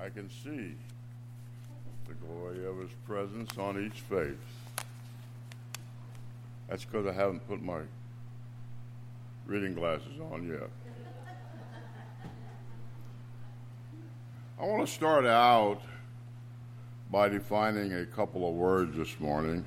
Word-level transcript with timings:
I 0.00 0.08
can 0.08 0.30
see 0.30 0.74
the 2.08 2.14
glory 2.14 2.66
of 2.66 2.78
His 2.78 2.90
presence 3.06 3.56
on 3.58 3.84
each 3.84 4.00
face. 4.00 4.34
That's 6.68 6.84
because 6.84 7.06
I 7.06 7.12
haven't 7.12 7.46
put 7.46 7.62
my 7.62 7.80
reading 9.46 9.74
glasses 9.74 10.20
on 10.32 10.48
yet. 10.48 10.70
I 14.58 14.64
want 14.64 14.86
to 14.86 14.92
start 14.92 15.26
out 15.26 15.80
by 17.10 17.28
defining 17.28 17.92
a 17.92 18.06
couple 18.06 18.48
of 18.48 18.54
words 18.54 18.96
this 18.96 19.18
morning, 19.18 19.64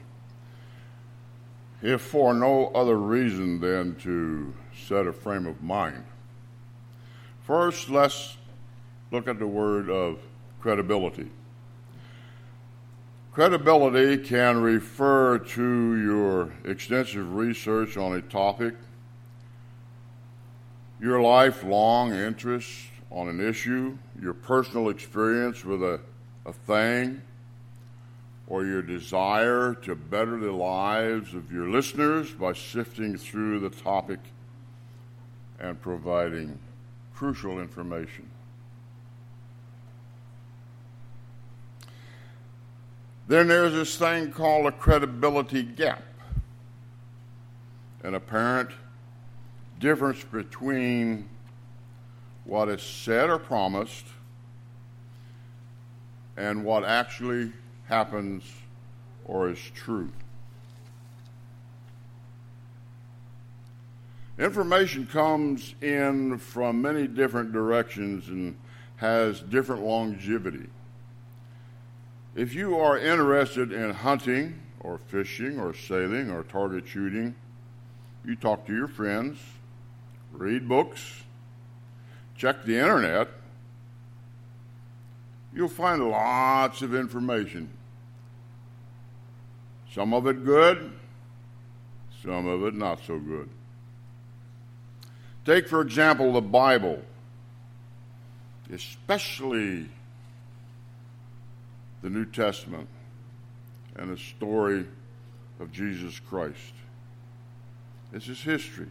if 1.82 2.02
for 2.02 2.34
no 2.34 2.68
other 2.70 2.98
reason 2.98 3.60
than 3.60 3.96
to 3.98 4.54
set 4.88 5.06
a 5.06 5.14
frame 5.14 5.46
of 5.46 5.62
mind. 5.62 6.04
First, 7.44 7.90
let's 7.90 8.38
look 9.12 9.28
at 9.28 9.38
the 9.38 9.48
word 9.48 9.90
of 9.90 10.20
credibility. 10.62 11.30
Credibility 13.34 14.18
can 14.18 14.62
refer 14.62 15.40
to 15.40 15.96
your 16.02 16.54
extensive 16.64 17.34
research 17.34 17.98
on 17.98 18.16
a 18.16 18.22
topic, 18.22 18.76
your 21.02 21.20
lifelong 21.20 22.14
interest 22.14 22.72
on 23.12 23.28
an 23.28 23.42
issue, 23.42 23.98
your 24.22 24.34
personal 24.34 24.90
experience 24.90 25.66
with 25.66 25.84
a, 25.84 26.00
a 26.46 26.54
thing, 26.54 27.22
or 28.48 28.66
your 28.66 28.82
desire 28.82 29.74
to 29.74 29.96
better 29.96 30.40
the 30.40 30.52
lives 30.52 31.34
of 31.34 31.52
your 31.52 31.68
listeners 31.70 32.32
by 32.32 32.54
sifting 32.54 33.18
through 33.18 33.60
the 33.60 33.70
topic 33.70 34.20
and 35.60 35.82
providing 35.82 36.58
crucial 37.14 37.60
information. 37.60 38.30
Then 43.28 43.48
there's 43.48 43.74
this 43.74 43.96
thing 43.98 44.32
called 44.32 44.66
a 44.66 44.72
credibility 44.72 45.64
gap, 45.64 46.04
an 48.04 48.16
apparent 48.16 48.70
difference 49.80 50.24
between 50.26 51.30
what 52.44 52.68
is 52.68 52.82
said 52.82 53.30
or 53.30 53.40
promised 53.40 54.06
and 56.36 56.66
what 56.66 56.84
actually 56.84 57.52
happens 57.88 58.44
or 59.26 59.50
is 59.50 59.60
true. 59.74 60.12
Information 64.40 65.06
comes 65.06 65.76
in 65.82 66.40
from 66.40 66.82
many 66.82 67.08
different 67.08 67.52
directions 67.52 68.28
and 68.30 68.58
has 68.96 69.40
different 69.40 69.84
longevity. 69.84 70.68
If 72.36 72.56
you 72.56 72.80
are 72.80 72.98
interested 72.98 73.72
in 73.72 73.92
hunting 73.92 74.60
or 74.80 74.98
fishing 74.98 75.60
or 75.60 75.76
sailing 75.76 76.32
or 76.32 76.44
target 76.44 76.88
shooting, 76.88 77.36
you 78.26 78.36
talk 78.36 78.66
to 78.66 78.74
your 78.74 78.88
friends, 78.88 79.38
read 80.32 80.68
books, 80.68 81.24
check 82.36 82.66
the 82.66 82.80
internet. 82.80 83.28
You'll 85.54 85.68
find 85.68 86.10
lots 86.10 86.82
of 86.82 86.96
information. 86.96 87.70
Some 89.92 90.12
of 90.12 90.26
it 90.26 90.44
good, 90.44 90.92
some 92.24 92.48
of 92.48 92.64
it 92.64 92.74
not 92.74 93.00
so 93.06 93.20
good. 93.20 93.48
Take, 95.46 95.68
for 95.68 95.82
example, 95.82 96.34
the 96.34 96.42
Bible, 96.42 97.02
especially 98.72 99.90
the 102.02 102.10
New 102.10 102.26
Testament 102.26 102.88
and 103.96 104.12
the 104.12 104.18
story 104.18 104.86
of 105.60 105.72
Jesus 105.72 106.20
Christ. 106.20 106.74
This 108.12 108.28
is 108.28 108.42
history, 108.42 108.90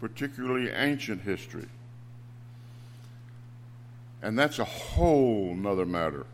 particularly 0.00 0.70
ancient 0.70 1.22
history. 1.22 1.68
And 4.22 4.38
that's 4.38 4.58
a 4.58 4.64
whole 4.64 5.54
nother 5.54 5.86
matter. 5.86 6.26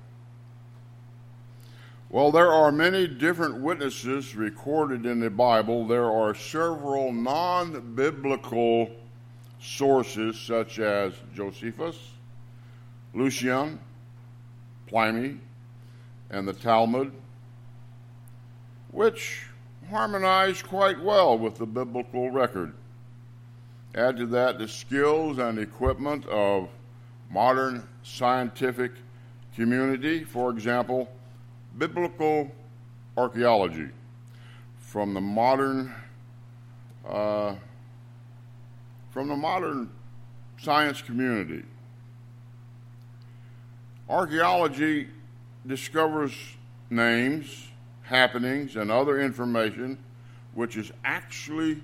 Well, 2.09 2.31
there 2.31 2.53
are 2.53 2.71
many 2.71 3.09
different 3.09 3.61
witnesses 3.61 4.37
recorded 4.37 5.07
in 5.07 5.19
the 5.19 5.29
Bible. 5.31 5.89
There 5.89 6.09
are 6.09 6.37
several 6.37 7.13
non 7.13 7.95
biblical 7.97 8.91
sources, 9.61 10.39
such 10.39 10.79
as 10.79 11.15
Josephus, 11.35 11.97
Lucian, 13.13 13.81
Pliny, 14.87 15.41
and 16.31 16.47
the 16.47 16.53
Talmud, 16.53 17.11
which 18.93 19.43
harmonize 19.91 20.63
quite 20.63 21.03
well 21.03 21.37
with 21.37 21.57
the 21.57 21.67
biblical 21.67 22.31
record. 22.31 22.73
Add 23.97 24.17
to 24.19 24.27
that 24.27 24.59
the 24.59 24.69
skills 24.69 25.39
and 25.39 25.59
equipment 25.59 26.25
of 26.27 26.69
modern 27.31 27.89
scientific 28.05 28.93
community, 29.57 30.23
for 30.23 30.51
example, 30.51 31.09
biblical 31.79 32.51
archaeology 33.17 33.89
from 34.79 35.15
the 35.15 35.21
modern 35.21 35.93
uh, 37.07 37.55
from 39.11 39.29
the 39.29 39.37
modern 39.37 39.91
science 40.59 41.01
community. 41.01 41.63
Archaeology 44.09 45.09
discovers 45.67 46.33
names, 46.91 47.69
happenings, 48.03 48.77
and 48.77 48.91
other 48.91 49.21
information 49.21 49.99
which 50.55 50.77
is 50.77 50.91
actually 51.05 51.83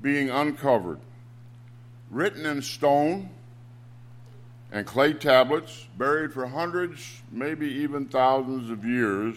being 0.00 0.30
uncovered, 0.30 1.00
written 2.10 2.46
in 2.46 2.62
stone 2.62 3.28
and 4.70 4.86
clay 4.86 5.12
tablets, 5.14 5.86
buried 5.96 6.32
for 6.32 6.46
hundreds, 6.46 7.22
maybe 7.30 7.66
even 7.66 8.06
thousands 8.06 8.70
of 8.70 8.84
years, 8.84 9.36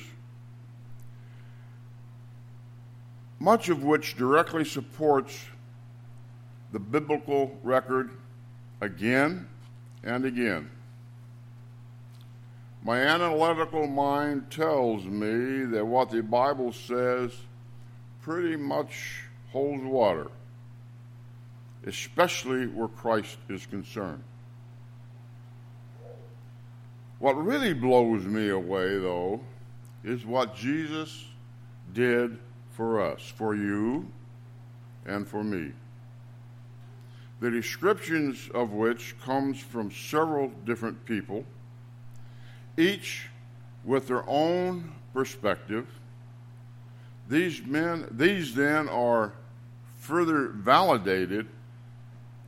much 3.40 3.70
of 3.70 3.84
which 3.84 4.18
directly 4.18 4.66
supports 4.66 5.46
the 6.72 6.80
biblical 6.80 7.58
record 7.64 8.12
again 8.82 9.48
and 10.04 10.26
again. 10.26 10.70
My 12.84 13.00
analytical 13.00 13.88
mind 13.88 14.50
tells 14.50 15.06
me 15.06 15.66
that 15.66 15.86
what 15.86 16.10
the 16.10 16.24
Bible 16.24 16.72
says 16.74 17.32
pretty 18.22 18.56
much 18.56 19.24
holds 19.52 19.84
water, 19.84 20.28
especially 21.86 22.68
where 22.68 22.88
Christ 22.88 23.38
is 23.50 23.66
concerned. 23.66 24.24
What 27.22 27.38
really 27.38 27.76
blows 27.76 28.24
me 28.24 28.50
away, 28.50 28.98
though, 28.98 29.42
is 30.04 30.26
what 30.26 30.56
Jesus 30.56 31.24
did 31.94 32.40
for 32.72 33.00
us, 33.00 33.22
for 33.22 33.54
you, 33.54 34.12
and 35.06 35.28
for 35.28 35.44
me. 35.44 35.72
The 37.40 37.52
descriptions 37.52 38.50
of 38.56 38.72
which 38.72 39.14
comes 39.24 39.60
from 39.60 39.92
several 39.92 40.48
different 40.66 41.06
people 41.06 41.46
each 42.76 43.28
with 43.86 44.08
their 44.08 44.28
own 44.28 44.92
perspective. 45.14 45.86
These 47.30 47.64
men, 47.64 48.08
these 48.10 48.56
then 48.56 48.90
are 48.90 49.34
further 50.00 50.48
validated 50.48 51.46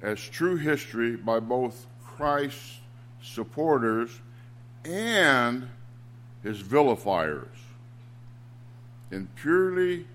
as 0.02 0.20
true 0.20 0.56
history 0.56 1.16
by 1.16 1.40
both 1.40 1.86
Christ's 2.04 2.80
supporters 3.22 4.10
and 4.86 5.70
his 6.42 6.60
vilifiers. 6.60 7.48
In 9.12 9.28
purely 9.36 10.08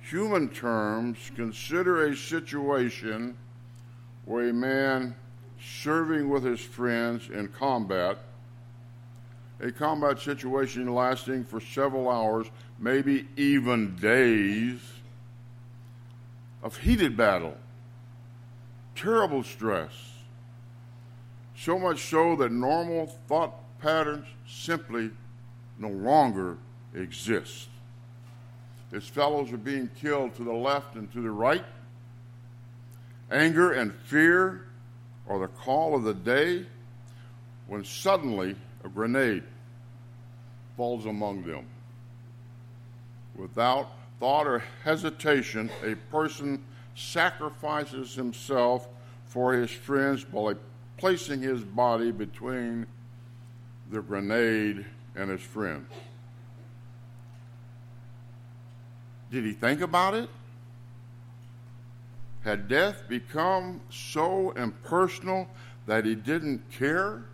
human 0.00 0.48
terms, 0.48 1.18
consider 1.34 2.06
a 2.06 2.16
situation 2.16 3.36
where 4.24 4.48
a 4.48 4.52
man 4.52 5.14
serving 5.60 6.28
with 6.28 6.44
his 6.44 6.60
friends 6.60 7.28
in 7.30 7.48
combat 7.48 8.18
a 9.60 9.72
combat 9.72 10.20
situation 10.20 10.92
lasting 10.94 11.44
for 11.44 11.60
several 11.60 12.08
hours, 12.08 12.46
maybe 12.78 13.26
even 13.36 13.96
days, 13.96 14.78
of 16.62 16.76
heated 16.76 17.16
battle, 17.16 17.56
terrible 18.94 19.42
stress, 19.42 19.92
so 21.56 21.78
much 21.78 22.08
so 22.08 22.36
that 22.36 22.52
normal 22.52 23.06
thought 23.26 23.54
patterns 23.80 24.26
simply 24.46 25.10
no 25.78 25.88
longer 25.88 26.58
exist. 26.94 27.68
His 28.90 29.06
fellows 29.06 29.52
are 29.52 29.58
being 29.58 29.90
killed 30.00 30.34
to 30.36 30.44
the 30.44 30.52
left 30.52 30.94
and 30.96 31.12
to 31.12 31.20
the 31.20 31.30
right, 31.30 31.64
anger 33.30 33.72
and 33.72 33.92
fear 34.06 34.66
are 35.28 35.38
the 35.38 35.48
call 35.48 35.94
of 35.94 36.04
the 36.04 36.14
day 36.14 36.66
when 37.66 37.84
suddenly 37.84 38.56
a 38.84 38.88
grenade 38.88 39.44
falls 40.76 41.04
among 41.04 41.44
them. 41.44 41.66
Without 43.36 43.92
thought 44.18 44.46
or 44.46 44.62
hesitation, 44.84 45.70
a 45.84 45.94
person 46.10 46.64
sacrifices 46.94 48.14
himself 48.14 48.88
for 49.26 49.52
his 49.52 49.70
friends 49.70 50.24
by 50.24 50.54
placing 50.96 51.40
his 51.40 51.62
body 51.62 52.10
between 52.10 52.86
the 53.90 54.00
grenade 54.00 54.84
and 55.16 55.30
his 55.30 55.40
friend. 55.40 55.86
Did 59.30 59.44
he 59.44 59.52
think 59.52 59.80
about 59.80 60.14
it? 60.14 60.28
Had 62.44 62.68
death 62.68 63.02
become 63.08 63.80
so 63.90 64.52
impersonal 64.52 65.48
that 65.86 66.04
he 66.04 66.14
didn't 66.14 66.70
care? 66.70 67.24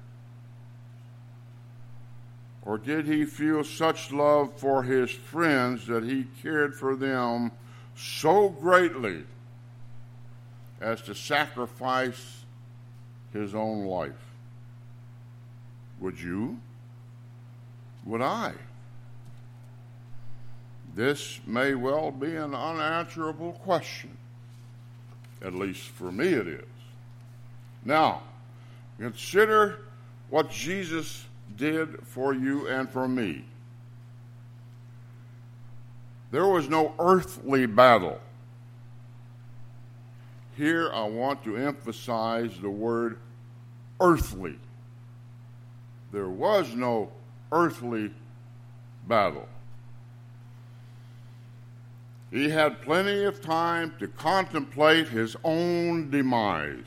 Or 2.62 2.78
did 2.78 3.06
he 3.06 3.24
feel 3.26 3.62
such 3.62 4.10
love 4.10 4.58
for 4.58 4.82
his 4.82 5.10
friends 5.10 5.86
that 5.86 6.02
he 6.02 6.26
cared 6.42 6.74
for 6.74 6.96
them 6.96 7.52
so 7.94 8.48
greatly 8.48 9.24
as 10.80 11.02
to 11.02 11.14
sacrifice 11.14 12.44
his 13.32 13.54
own 13.54 13.84
life? 13.84 14.23
Would 16.00 16.20
you? 16.20 16.58
Would 18.05 18.20
I? 18.20 18.52
This 20.94 21.41
may 21.46 21.75
well 21.75 22.11
be 22.11 22.37
an 22.37 22.55
unanswerable 22.55 23.52
question. 23.64 24.17
At 25.43 25.55
least 25.55 25.88
for 25.88 26.12
me 26.12 26.29
it 26.29 26.46
is. 26.46 26.64
Now, 27.85 28.23
consider 28.99 29.81
what 30.31 30.50
Jesus 30.50 31.25
did 31.56 32.06
for 32.06 32.32
you 32.32 32.69
and 32.69 32.88
for 32.88 33.08
me. 33.08 33.44
There 36.31 36.46
was 36.46 36.69
no 36.69 36.94
earthly 36.99 37.67
battle. 37.67 38.20
Here 40.56 40.91
I 40.93 41.05
want 41.05 41.44
to 41.44 41.56
emphasize 41.56 42.58
the 42.61 42.70
word 42.70 43.19
earthly. 44.00 44.58
There 46.14 46.28
was 46.28 46.76
no 46.76 47.11
earthly 47.50 48.12
battle. 49.08 49.49
He 52.31 52.50
had 52.50 52.81
plenty 52.82 53.25
of 53.25 53.43
time 53.43 53.93
to 53.99 54.06
contemplate 54.06 55.08
his 55.08 55.37
own 55.43 56.11
demise. 56.11 56.87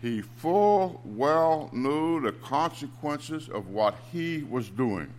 He 0.00 0.22
full 0.22 1.00
well 1.04 1.70
knew 1.72 2.20
the 2.20 2.30
consequences 2.30 3.48
of 3.48 3.66
what 3.66 3.96
he 4.12 4.44
was 4.44 4.68
doing. 4.68 5.12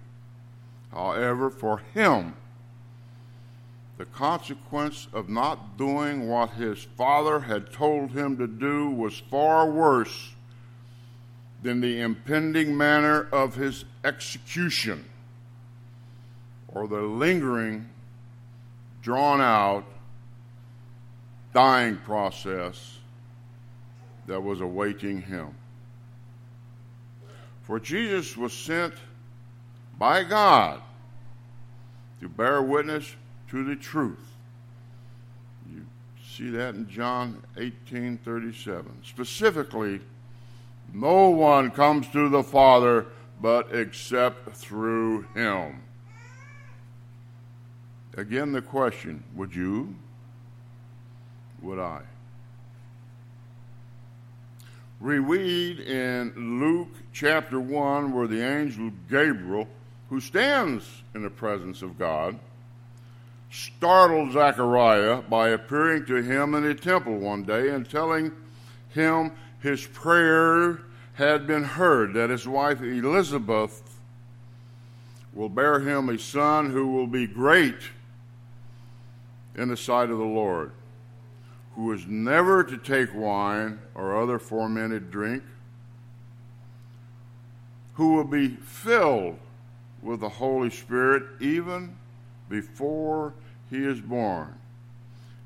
However, 0.93 1.49
for 1.49 1.79
him, 1.93 2.33
the 3.97 4.05
consequence 4.05 5.09
of 5.11 5.27
not 5.27 5.77
doing 5.77 6.29
what 6.29 6.51
his 6.51 6.81
father 6.95 7.41
had 7.41 7.73
told 7.73 8.11
him 8.11 8.37
to 8.37 8.47
do 8.47 8.89
was 8.89 9.17
far 9.17 9.69
worse 9.69 10.31
than 11.61 11.81
the 11.81 11.99
impending 11.99 12.75
manner 12.75 13.27
of 13.31 13.55
his 13.55 13.85
execution 14.03 15.03
or 16.67 16.87
the 16.87 17.01
lingering 17.01 17.89
drawn 19.01 19.41
out 19.41 19.85
dying 21.53 21.97
process 21.97 22.99
that 24.27 24.41
was 24.41 24.61
awaiting 24.61 25.21
him. 25.21 25.53
For 27.63 27.79
Jesus 27.79 28.37
was 28.37 28.53
sent 28.53 28.93
by 29.97 30.23
God 30.23 30.81
to 32.21 32.29
bear 32.29 32.61
witness 32.61 33.15
to 33.49 33.63
the 33.63 33.75
truth. 33.75 34.17
You 35.71 35.85
see 36.23 36.49
that 36.51 36.75
in 36.75 36.89
John 36.89 37.41
18:37. 37.57 39.03
Specifically, 39.03 40.01
no 40.93 41.29
one 41.29 41.71
comes 41.71 42.07
to 42.09 42.29
the 42.29 42.43
Father 42.43 43.07
but 43.41 43.73
except 43.73 44.55
through 44.55 45.23
him. 45.33 45.81
Again, 48.17 48.51
the 48.51 48.61
question 48.61 49.23
would 49.35 49.55
you? 49.55 49.95
Would 51.61 51.79
I? 51.79 52.01
Reread 54.99 55.79
in 55.79 56.59
Luke 56.59 56.89
chapter 57.13 57.59
1 57.59 58.11
where 58.11 58.27
the 58.27 58.45
angel 58.45 58.91
Gabriel, 59.09 59.67
who 60.09 60.19
stands 60.19 60.85
in 61.15 61.21
the 61.21 61.29
presence 61.29 61.81
of 61.81 61.97
God, 61.97 62.37
startled 63.49 64.33
Zechariah 64.33 65.21
by 65.21 65.49
appearing 65.49 66.05
to 66.05 66.15
him 66.15 66.53
in 66.53 66.63
the 66.63 66.75
temple 66.75 67.17
one 67.17 67.43
day 67.43 67.69
and 67.69 67.89
telling 67.89 68.31
him 68.89 69.31
his 69.61 69.85
prayer 69.85 70.79
had 71.13 71.45
been 71.45 71.63
heard, 71.63 72.13
that 72.13 72.29
his 72.29 72.47
wife 72.47 72.81
Elizabeth 72.81 73.99
will 75.33 75.49
bear 75.49 75.79
him 75.79 76.09
a 76.09 76.17
son 76.17 76.71
who 76.71 76.87
will 76.87 77.07
be 77.07 77.27
great 77.27 77.75
in 79.55 79.67
the 79.67 79.77
sight 79.77 80.09
of 80.09 80.17
the 80.17 80.23
Lord, 80.23 80.71
who 81.75 81.91
is 81.91 82.05
never 82.07 82.63
to 82.63 82.77
take 82.77 83.13
wine 83.13 83.79
or 83.95 84.21
other 84.21 84.39
fermented 84.39 85.11
drink, 85.11 85.43
who 87.93 88.13
will 88.13 88.23
be 88.23 88.47
filled 88.47 89.37
with 90.01 90.21
the 90.21 90.29
Holy 90.29 90.69
Spirit 90.69 91.23
even 91.41 91.95
before 92.49 93.33
he 93.69 93.83
is 93.83 93.99
born. 93.99 94.55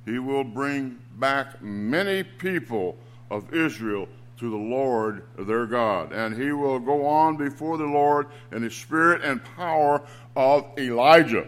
He 0.05 0.19
will 0.19 0.43
bring 0.43 0.99
back 1.17 1.61
many 1.61 2.23
people 2.23 2.95
of 3.33 3.51
Israel 3.51 4.07
to 4.37 4.49
the 4.49 4.55
Lord 4.55 5.23
their 5.37 5.65
God, 5.65 6.11
and 6.11 6.35
he 6.35 6.51
will 6.51 6.79
go 6.79 7.05
on 7.05 7.35
before 7.35 7.77
the 7.77 7.85
Lord 7.85 8.27
in 8.51 8.61
the 8.61 8.69
spirit 8.69 9.23
and 9.23 9.43
power 9.43 10.03
of 10.35 10.65
Elijah 10.77 11.47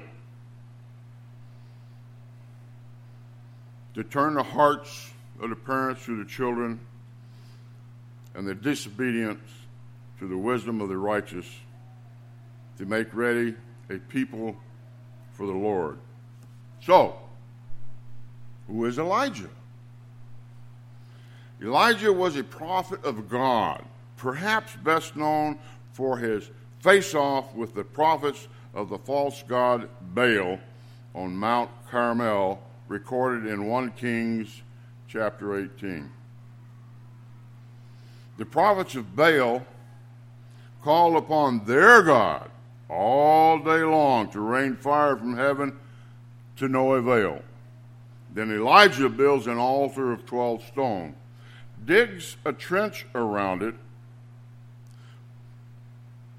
to 3.93 4.03
turn 4.03 4.33
the 4.33 4.43
hearts 4.43 5.11
of 5.39 5.51
the 5.51 5.55
parents 5.55 6.05
to 6.05 6.17
the 6.17 6.27
children 6.27 6.79
and 8.33 8.47
the 8.47 8.55
disobedience 8.55 9.47
to 10.19 10.27
the 10.27 10.37
wisdom 10.37 10.81
of 10.81 10.89
the 10.89 10.97
righteous 10.97 11.47
to 12.77 12.85
make 12.85 13.13
ready 13.13 13.55
a 13.89 13.97
people 14.09 14.55
for 15.33 15.45
the 15.45 15.53
Lord. 15.53 15.99
So, 16.81 17.15
who 18.67 18.85
is 18.85 18.97
Elijah? 18.97 19.49
Elijah 21.65 22.13
was 22.13 22.35
a 22.35 22.43
prophet 22.43 23.03
of 23.03 23.27
God, 23.27 23.83
perhaps 24.17 24.75
best 24.83 25.15
known 25.15 25.57
for 25.93 26.15
his 26.15 26.51
face 26.79 27.15
off 27.15 27.55
with 27.55 27.73
the 27.73 27.83
prophets 27.83 28.47
of 28.75 28.89
the 28.89 28.99
false 28.99 29.43
god 29.47 29.89
Baal 30.13 30.59
on 31.15 31.35
Mount 31.35 31.71
Carmel 31.89 32.61
recorded 32.87 33.47
in 33.51 33.65
1 33.65 33.91
Kings 33.93 34.61
chapter 35.07 35.57
18. 35.57 36.07
The 38.37 38.45
prophets 38.45 38.93
of 38.93 39.15
Baal 39.15 39.65
called 40.83 41.15
upon 41.15 41.65
their 41.65 42.03
God 42.03 42.51
all 42.91 43.57
day 43.57 43.81
long 43.81 44.29
to 44.29 44.39
rain 44.39 44.75
fire 44.75 45.17
from 45.17 45.35
heaven 45.35 45.79
to 46.57 46.67
no 46.67 46.93
avail. 46.93 47.41
Then 48.35 48.51
Elijah 48.51 49.09
builds 49.09 49.47
an 49.47 49.57
altar 49.57 50.11
of 50.11 50.27
12 50.27 50.63
stone, 50.67 51.15
digs 51.85 52.37
a 52.45 52.51
trench 52.51 53.05
around 53.15 53.61
it, 53.61 53.75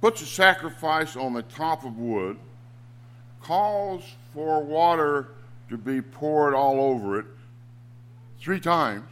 puts 0.00 0.20
a 0.20 0.26
sacrifice 0.26 1.16
on 1.16 1.32
the 1.32 1.42
top 1.42 1.84
of 1.84 1.96
wood, 1.96 2.38
calls 3.42 4.02
for 4.34 4.62
water 4.62 5.28
to 5.68 5.76
be 5.76 6.00
poured 6.00 6.54
all 6.54 6.80
over 6.80 7.18
it 7.18 7.26
three 8.38 8.60
times. 8.60 9.08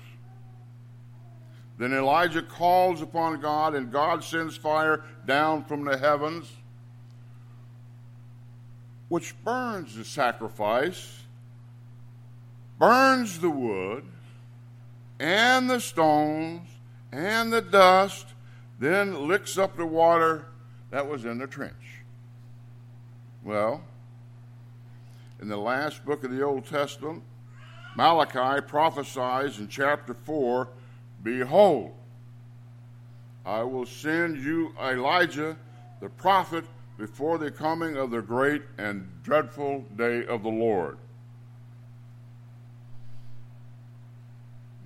Then 1.78 1.92
Elijah 1.92 2.42
calls 2.42 3.02
upon 3.02 3.40
God, 3.40 3.74
and 3.74 3.90
God 3.90 4.22
sends 4.22 4.56
fire 4.56 5.02
down 5.26 5.64
from 5.64 5.84
the 5.84 5.98
heavens, 5.98 6.50
which 9.08 9.34
burns 9.42 9.96
the 9.96 10.04
sacrifice, 10.04 11.22
burns 12.78 13.40
the 13.40 13.50
wood, 13.50 14.04
and 15.24 15.70
the 15.70 15.80
stones, 15.80 16.68
and 17.10 17.50
the 17.50 17.62
dust, 17.62 18.26
then 18.78 19.26
licks 19.26 19.56
up 19.56 19.74
the 19.74 19.86
water 19.86 20.44
that 20.90 21.08
was 21.08 21.24
in 21.24 21.38
the 21.38 21.46
trench. 21.46 22.02
Well, 23.42 23.82
in 25.40 25.48
the 25.48 25.56
last 25.56 26.04
book 26.04 26.24
of 26.24 26.30
the 26.30 26.42
Old 26.42 26.66
Testament, 26.66 27.22
Malachi 27.96 28.60
prophesies 28.66 29.58
in 29.58 29.68
chapter 29.68 30.12
4 30.12 30.68
Behold, 31.22 31.94
I 33.46 33.62
will 33.62 33.86
send 33.86 34.36
you 34.36 34.74
Elijah 34.78 35.56
the 36.00 36.10
prophet 36.10 36.66
before 36.98 37.38
the 37.38 37.50
coming 37.50 37.96
of 37.96 38.10
the 38.10 38.20
great 38.20 38.60
and 38.76 39.08
dreadful 39.22 39.86
day 39.96 40.26
of 40.26 40.42
the 40.42 40.50
Lord. 40.50 40.98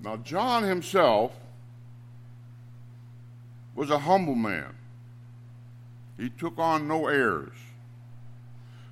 Now, 0.01 0.17
John 0.17 0.63
himself 0.63 1.33
was 3.75 3.89
a 3.89 3.99
humble 3.99 4.35
man. 4.35 4.75
He 6.17 6.29
took 6.29 6.57
on 6.57 6.87
no 6.87 7.07
airs. 7.07 7.53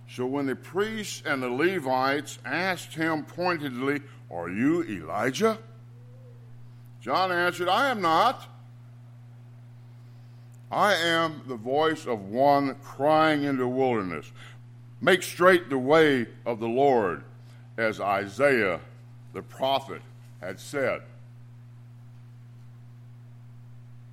So 0.10 0.26
when 0.26 0.46
the 0.46 0.56
priests 0.56 1.24
and 1.26 1.44
the 1.44 1.50
Levites 1.50 2.40
asked 2.46 2.94
him 2.94 3.24
pointedly, 3.26 4.02
Are 4.32 4.50
you 4.50 4.84
Elijah? 4.84 5.58
John 7.02 7.32
answered, 7.32 7.68
I 7.68 7.90
am 7.90 8.02
not. 8.02 8.48
I 10.72 10.96
am 10.96 11.42
the 11.48 11.56
voice 11.56 12.06
of 12.06 12.30
one 12.30 12.76
crying 12.84 13.44
in 13.44 13.58
the 13.58 13.68
wilderness. 13.68 14.30
Make 15.00 15.24
straight 15.24 15.70
the 15.70 15.78
way 15.78 16.28
of 16.46 16.60
the 16.60 16.68
Lord, 16.68 17.24
as 17.78 18.02
Isaiah 18.02 18.80
the 19.34 19.42
prophet 19.42 20.02
had 20.42 20.60
said. 20.60 21.02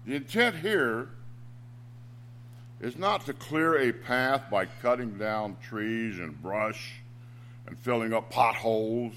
The 0.06 0.16
intent 0.16 0.56
here 0.56 1.08
is 2.80 2.98
not 2.98 3.24
to 3.26 3.32
clear 3.32 3.78
a 3.78 3.92
path 3.92 4.50
by 4.50 4.66
cutting 4.66 5.16
down 5.16 5.56
trees 5.66 6.18
and 6.18 6.40
brush 6.42 7.00
and 7.66 7.78
filling 7.78 8.12
up 8.12 8.30
potholes, 8.30 9.14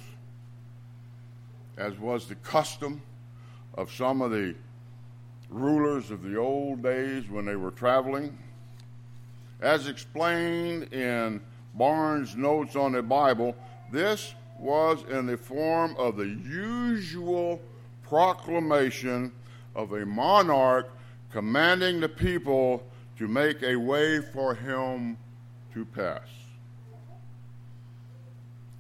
as 1.78 1.98
was 2.00 2.28
the 2.28 2.36
custom 2.36 3.02
of 3.74 3.92
some 3.92 4.22
of 4.22 4.32
the 4.32 4.56
rulers 5.50 6.12
of 6.12 6.24
the 6.24 6.38
old 6.38 6.82
days 6.82 7.30
when 7.30 7.46
they 7.46 7.56
were 7.56 7.72
traveling. 7.72 8.38
As 9.60 9.88
explained 9.88 10.94
in 10.94 11.42
Barnes' 11.74 12.36
notes 12.36 12.76
on 12.76 12.94
the 12.94 13.02
Bible, 13.02 13.56
this 13.92 14.34
was 14.60 15.04
in 15.10 15.26
the 15.26 15.38
form 15.38 15.96
of 15.98 16.18
the 16.18 16.28
usual 16.28 17.62
proclamation 18.04 19.32
of 19.76 19.94
a 19.94 20.06
monarch 20.06 20.90
commanding 21.32 22.00
the 22.00 22.10
people 22.10 22.84
to 23.18 23.28
make 23.28 23.62
a 23.64 23.76
way 23.76 24.22
for 24.22 24.56
him 24.56 25.18
to 25.74 25.86
pass. 25.86 26.28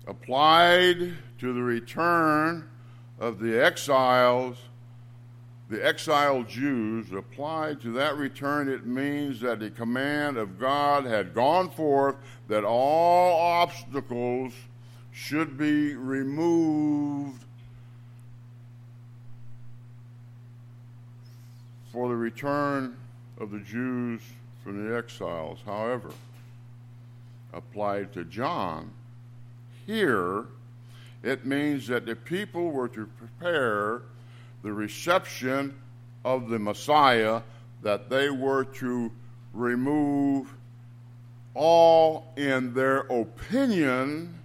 Applied 0.07 1.13
to 1.39 1.53
the 1.53 1.61
return 1.61 2.69
of 3.19 3.39
the 3.39 3.63
exiles, 3.63 4.57
the 5.69 5.85
exiled 5.85 6.47
Jews, 6.47 7.11
applied 7.11 7.81
to 7.81 7.91
that 7.93 8.15
return, 8.15 8.69
it 8.69 8.85
means 8.85 9.41
that 9.41 9.59
the 9.59 9.69
command 9.69 10.37
of 10.37 10.57
God 10.57 11.05
had 11.05 11.33
gone 11.33 11.69
forth 11.69 12.15
that 12.47 12.63
all 12.63 13.39
obstacles 13.39 14.53
should 15.17 15.57
be 15.57 15.95
removed 15.95 17.43
for 21.91 22.07
the 22.07 22.15
return 22.15 22.95
of 23.39 23.49
the 23.49 23.59
Jews 23.59 24.21
from 24.63 24.87
the 24.87 24.95
exiles. 24.95 25.57
However, 25.65 26.11
applied 27.51 28.13
to 28.13 28.25
John, 28.25 28.91
here 29.87 30.45
it 31.23 31.47
means 31.47 31.87
that 31.87 32.05
the 32.05 32.15
people 32.15 32.69
were 32.69 32.87
to 32.89 33.07
prepare 33.17 34.03
the 34.61 34.71
reception 34.71 35.73
of 36.23 36.47
the 36.47 36.59
Messiah, 36.59 37.41
that 37.81 38.11
they 38.11 38.29
were 38.29 38.65
to 38.65 39.11
remove 39.51 40.53
all 41.55 42.31
in 42.37 42.75
their 42.75 42.99
opinion 42.99 44.36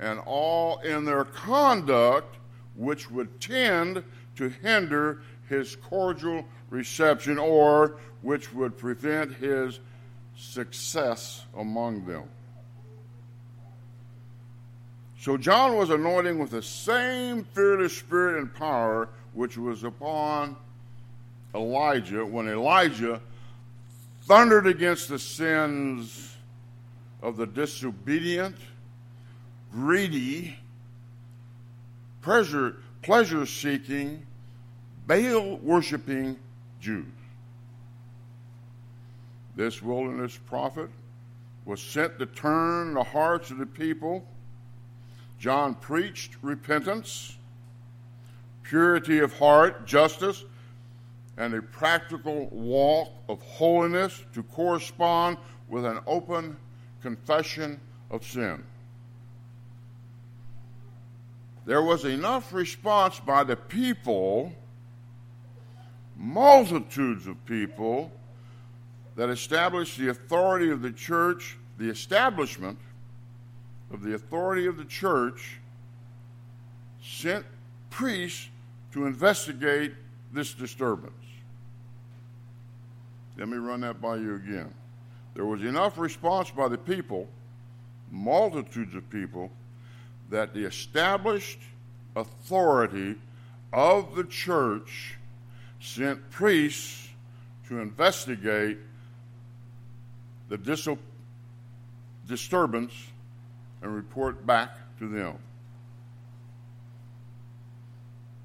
and 0.00 0.18
all 0.20 0.78
in 0.80 1.04
their 1.04 1.24
conduct 1.24 2.38
which 2.74 3.10
would 3.10 3.40
tend 3.40 4.02
to 4.36 4.48
hinder 4.48 5.20
his 5.48 5.76
cordial 5.76 6.44
reception 6.70 7.38
or 7.38 7.96
which 8.22 8.52
would 8.52 8.76
prevent 8.78 9.34
his 9.34 9.78
success 10.36 11.44
among 11.56 12.06
them. 12.06 12.24
So 15.20 15.36
John 15.36 15.76
was 15.76 15.90
anointing 15.90 16.38
with 16.38 16.50
the 16.50 16.62
same 16.62 17.44
fearless 17.44 17.96
spirit 17.96 18.40
and 18.40 18.54
power 18.54 19.10
which 19.34 19.58
was 19.58 19.84
upon 19.84 20.56
Elijah 21.54 22.24
when 22.24 22.48
Elijah 22.48 23.20
thundered 24.22 24.66
against 24.66 25.08
the 25.08 25.18
sins 25.18 26.36
of 27.22 27.36
the 27.36 27.46
disobedient, 27.46 28.56
greedy, 29.72 30.56
pleasure, 32.22 32.76
seeking, 33.46 34.26
Baal 35.06 35.56
worshiping 35.58 36.38
Jews. 36.80 37.06
This 39.56 39.82
wilderness 39.82 40.36
prophet 40.36 40.88
was 41.64 41.82
sent 41.82 42.18
to 42.18 42.26
turn 42.26 42.94
the 42.94 43.02
hearts 43.02 43.50
of 43.50 43.58
the 43.58 43.66
people. 43.66 44.24
John 45.38 45.74
preached 45.74 46.36
repentance, 46.42 47.36
purity 48.62 49.18
of 49.18 49.36
heart, 49.38 49.86
justice, 49.86 50.44
and 51.36 51.54
a 51.54 51.62
practical 51.62 52.46
walk 52.48 53.08
of 53.28 53.40
holiness 53.42 54.22
to 54.34 54.42
correspond 54.42 55.38
with 55.68 55.84
an 55.84 56.00
open 56.06 56.56
confession 57.02 57.80
of 58.10 58.24
sin. 58.24 58.62
There 61.66 61.82
was 61.82 62.04
enough 62.04 62.52
response 62.52 63.20
by 63.20 63.44
the 63.44 63.56
people 63.56 64.52
multitudes 66.20 67.26
of 67.26 67.44
people 67.46 68.12
that 69.16 69.30
established 69.30 69.98
the 69.98 70.10
authority 70.10 70.70
of 70.70 70.82
the 70.82 70.92
church, 70.92 71.56
the 71.78 71.88
establishment 71.88 72.78
of 73.90 74.02
the 74.02 74.14
authority 74.14 74.66
of 74.66 74.76
the 74.76 74.84
church, 74.84 75.58
sent 77.02 77.44
priests 77.88 78.48
to 78.92 79.06
investigate 79.06 79.92
this 80.32 80.52
disturbance. 80.52 81.14
Let 83.38 83.48
me 83.48 83.56
run 83.56 83.80
that 83.80 84.00
by 84.02 84.16
you 84.16 84.36
again. 84.36 84.72
There 85.34 85.46
was 85.46 85.62
enough 85.62 85.96
response 85.96 86.50
by 86.50 86.68
the 86.68 86.76
people, 86.76 87.26
multitudes 88.10 88.94
of 88.94 89.08
people, 89.08 89.50
that 90.30 90.54
the 90.54 90.64
established 90.64 91.58
authority 92.16 93.16
of 93.72 94.14
the 94.14 94.24
church 94.24 95.16
sent 95.80 96.30
priests 96.30 97.08
to 97.68 97.80
investigate 97.80 98.78
the 100.48 100.58
diso- 100.58 100.98
disturbance 102.26 102.92
and 103.82 103.94
report 103.94 104.44
back 104.46 104.70
to 104.98 105.08
them. 105.08 105.36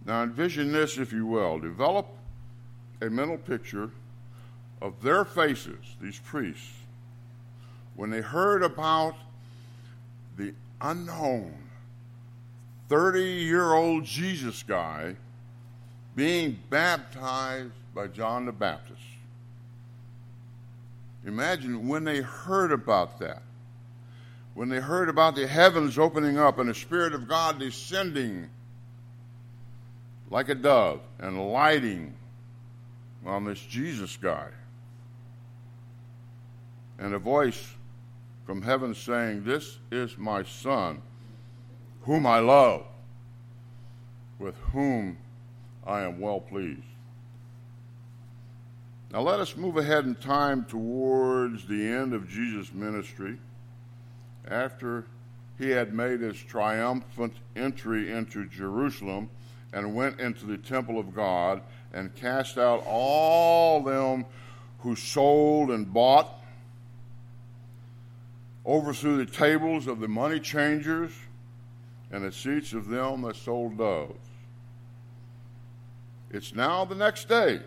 Now, 0.06 0.24
envision 0.24 0.72
this, 0.72 0.98
if 0.98 1.12
you 1.12 1.26
will. 1.26 1.60
Develop 1.60 2.08
a 3.02 3.10
mental 3.10 3.38
picture 3.38 3.90
of 4.82 5.02
their 5.02 5.26
faces, 5.26 5.84
these 6.00 6.20
priests, 6.20 6.72
when 7.96 8.12
they 8.12 8.22
heard 8.22 8.62
about 8.62 9.16
the 10.38 10.54
unknown 10.82 11.65
30 12.90 13.22
year 13.22 13.74
old 13.74 14.06
Jesus 14.06 14.64
guy 14.64 15.16
being 16.16 16.58
baptized 16.70 17.72
by 17.94 18.08
John 18.08 18.46
the 18.46 18.52
Baptist. 18.52 19.02
Imagine 21.26 21.88
when 21.88 22.04
they 22.04 22.22
heard 22.22 22.72
about 22.72 23.20
that, 23.20 23.42
when 24.54 24.70
they 24.70 24.80
heard 24.80 25.10
about 25.10 25.36
the 25.36 25.48
heavens 25.48 25.98
opening 25.98 26.38
up 26.38 26.60
and 26.60 26.70
the 26.70 26.74
Spirit 26.74 27.14
of 27.14 27.28
God 27.28 27.60
descending 27.60 28.50
like 30.30 30.50
a 30.50 30.56
dove 30.56 31.02
and 31.20 31.52
lighting 31.52 32.14
on 33.26 33.44
this 33.44 33.60
Jesus 33.60 34.18
guy, 34.18 34.50
and 37.00 37.14
a 37.14 37.20
voice 37.20 37.74
from 38.46 38.62
heaven 38.62 38.94
saying, 38.94 39.44
This 39.44 39.80
is 39.92 40.18
my 40.18 40.44
Son, 40.44 41.02
whom 42.06 42.26
I 42.28 42.40
love, 42.40 42.86
with 44.38 44.56
whom 44.72 45.18
I 45.86 46.02
am 46.02 46.20
well 46.20 46.40
pleased. 46.40 46.82
Now 49.12 49.22
let 49.22 49.40
us 49.40 49.58
move 49.58 49.78
ahead 49.78 50.06
in 50.06 50.16
time 50.16 50.66
towards 50.66 51.68
the 51.68 51.88
end 51.88 52.14
of 52.14 52.30
Jesus' 52.30 52.72
ministry 52.74 53.40
after 54.48 55.06
he 55.58 55.70
had 55.70 55.94
made 55.94 56.20
his 56.20 56.38
triumphant 56.38 57.34
entry 57.56 58.12
into 58.12 58.46
Jerusalem 58.50 59.30
and 59.74 59.96
went 59.96 60.20
into 60.20 60.46
the 60.46 60.58
temple 60.58 61.00
of 61.00 61.16
God 61.16 61.62
and 61.94 62.14
cast 62.16 62.58
out 62.58 62.84
all 62.86 63.82
them 63.82 64.26
who 64.80 64.96
sold 64.96 65.72
and 65.72 65.92
bought, 65.92 66.30
overthrew 68.64 69.18
the 69.18 69.32
tables 69.32 69.88
of 69.88 70.00
the 70.00 70.08
money 70.08 70.40
changers 70.40 71.12
and 72.16 72.24
the 72.24 72.32
seats 72.32 72.72
of 72.72 72.88
them 72.88 73.24
that 73.24 73.36
sold 73.36 73.78
doves. 73.78 74.14
It's 76.32 76.56
now 76.56 76.86
the 76.86 76.96
next 76.96 77.28
day. 77.28 77.60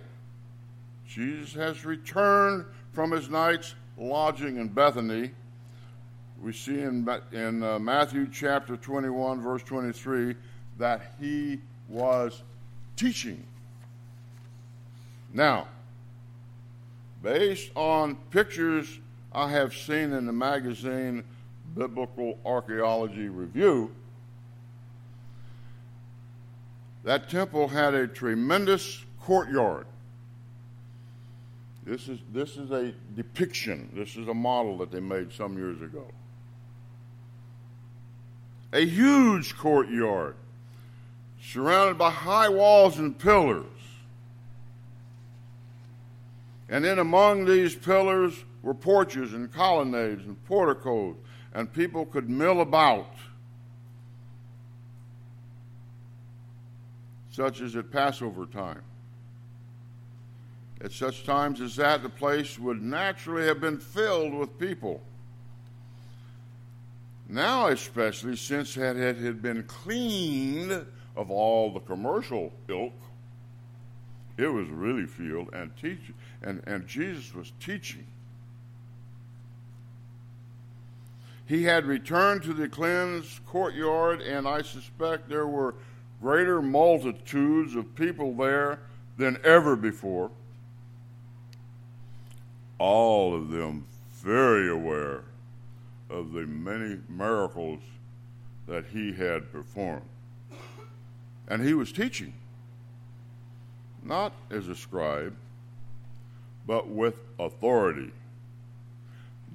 Jesus 1.07 1.53
has 1.53 1.85
returned 1.85 2.65
from 2.95 3.11
his 3.11 3.29
night's 3.29 3.75
lodging 3.99 4.57
in 4.57 4.69
Bethany. 4.69 5.33
We 6.41 6.55
see 6.55 6.81
in, 6.81 7.07
in 7.31 7.63
uh, 7.63 7.79
Matthew 7.79 8.27
chapter 8.27 8.79
21, 8.79 9.43
verse 9.43 9.63
23, 9.65 10.35
that 10.79 11.13
he 11.21 11.61
was 11.87 12.43
teaching. 12.97 13.45
Now, 15.35 15.69
based 17.23 17.71
on 17.75 18.15
pictures 18.31 18.99
I 19.31 19.51
have 19.51 19.77
seen 19.77 20.15
in 20.15 20.25
the 20.25 20.33
magazine 20.33 21.23
Biblical 21.77 22.39
Archaeology 22.47 23.29
Review, 23.29 23.93
that 27.05 27.31
temple 27.31 27.69
had 27.69 27.95
a 27.95 28.07
tremendous 28.07 29.05
courtyard. 29.21 29.87
This 31.85 32.09
is, 32.09 32.19
this 32.33 32.57
is 32.57 32.71
a 32.71 32.93
depiction, 33.17 33.91
this 33.95 34.17
is 34.17 34.29
a 34.29 34.35
model 34.35 34.79
that 34.79 34.91
they 34.91 35.01
made 35.01 35.33
some 35.33 35.57
years 35.57 35.81
ago. 35.81 36.07
A 38.73 38.85
huge 38.85 39.57
courtyard 39.57 40.37
surrounded 41.43 41.97
by 41.97 42.11
high 42.11 42.49
walls 42.49 42.99
and 42.99 43.19
pillars. 43.19 43.65
And 46.69 46.85
then 46.85 46.99
among 46.99 47.47
these 47.47 47.75
pillars 47.75 48.35
were 48.63 48.75
porches 48.75 49.33
and 49.33 49.51
colonnades 49.51 50.25
and 50.27 50.45
porticos, 50.45 51.17
and 51.55 51.73
people 51.73 52.05
could 52.05 52.29
mill 52.29 52.61
about, 52.61 53.15
such 57.39 57.61
as 57.61 57.77
at 57.77 57.89
Passover 57.93 58.47
time. 58.47 58.83
At 60.81 60.91
such 60.91 61.25
times 61.25 61.61
as 61.61 61.77
that, 61.77 62.03
the 62.03 62.09
place 62.09 62.59
would 62.59 62.83
naturally 62.83 63.47
have 63.47 63.61
been 63.61 63.79
filled 63.79 64.35
with 64.35 64.59
people. 64.59 65.01
Now, 67.29 67.69
especially 67.69 68.35
since 68.35 68.77
it 68.77 68.97
had 68.97 69.41
been 69.41 69.63
cleaned 69.69 70.85
of 71.15 71.31
all 71.31 71.73
the 71.73 71.79
commercial 71.79 72.53
ilk, 72.67 72.93
it 74.37 74.49
was 74.49 74.67
really 74.69 75.07
filled, 75.07 75.55
and 75.55 75.71
teach, 75.81 76.13
and, 76.43 76.61
and 76.67 76.89
Jesus 76.89 77.33
was 77.37 77.53
teaching. 77.61 78.07
He 81.47 81.63
had 81.63 81.87
returned 81.87 82.43
to 82.43 82.53
the 82.53 82.69
cleansed 82.69 83.47
courtyard, 83.47 84.23
and 84.23 84.49
I 84.49 84.63
suspect 84.63 85.29
there 85.29 85.47
were 85.47 85.77
greater 86.21 86.61
multitudes 86.61 87.75
of 87.75 87.95
people 87.95 88.35
there 88.35 88.81
than 89.17 89.39
ever 89.45 89.77
before 89.77 90.31
all 92.79 93.35
of 93.35 93.51
them 93.51 93.85
very 94.23 94.69
aware 94.69 95.25
of 96.11 96.33
the 96.33 96.47
many 96.47 96.99
miracles 97.09 97.81
that 98.67 98.87
he 98.87 99.13
had 99.13 99.53
performed. 99.53 100.05
And 101.49 101.63
he 101.63 101.75
was 101.75 101.93
teaching, 101.93 102.35
not 104.03 104.33
as 104.51 104.69
a 104.69 104.75
scribe, 104.75 105.35
but 106.67 106.89
with 106.89 107.21
authority. 107.39 108.13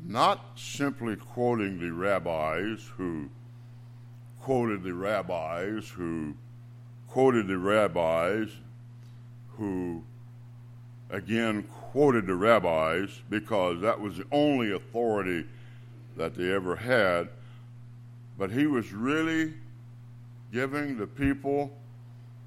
Not 0.05 0.43
simply 0.55 1.15
quoting 1.15 1.79
the 1.79 1.91
rabbis 1.91 2.89
who 2.97 3.29
quoted 4.41 4.83
the 4.83 4.93
rabbis 4.93 5.87
who 5.87 6.33
quoted 7.13 7.47
the 7.47 7.55
rabbis 7.55 8.49
who 9.55 10.01
again 11.11 11.61
quoted 11.91 12.25
the 12.25 12.33
rabbis 12.33 13.07
because 13.29 13.79
that 13.81 14.01
was 14.01 14.17
the 14.17 14.25
only 14.31 14.71
authority 14.71 15.45
that 16.17 16.33
they 16.33 16.51
ever 16.51 16.75
had. 16.75 17.29
But 18.35 18.49
he 18.49 18.65
was 18.65 18.91
really 18.91 19.53
giving 20.51 20.97
the 20.97 21.05
people 21.05 21.71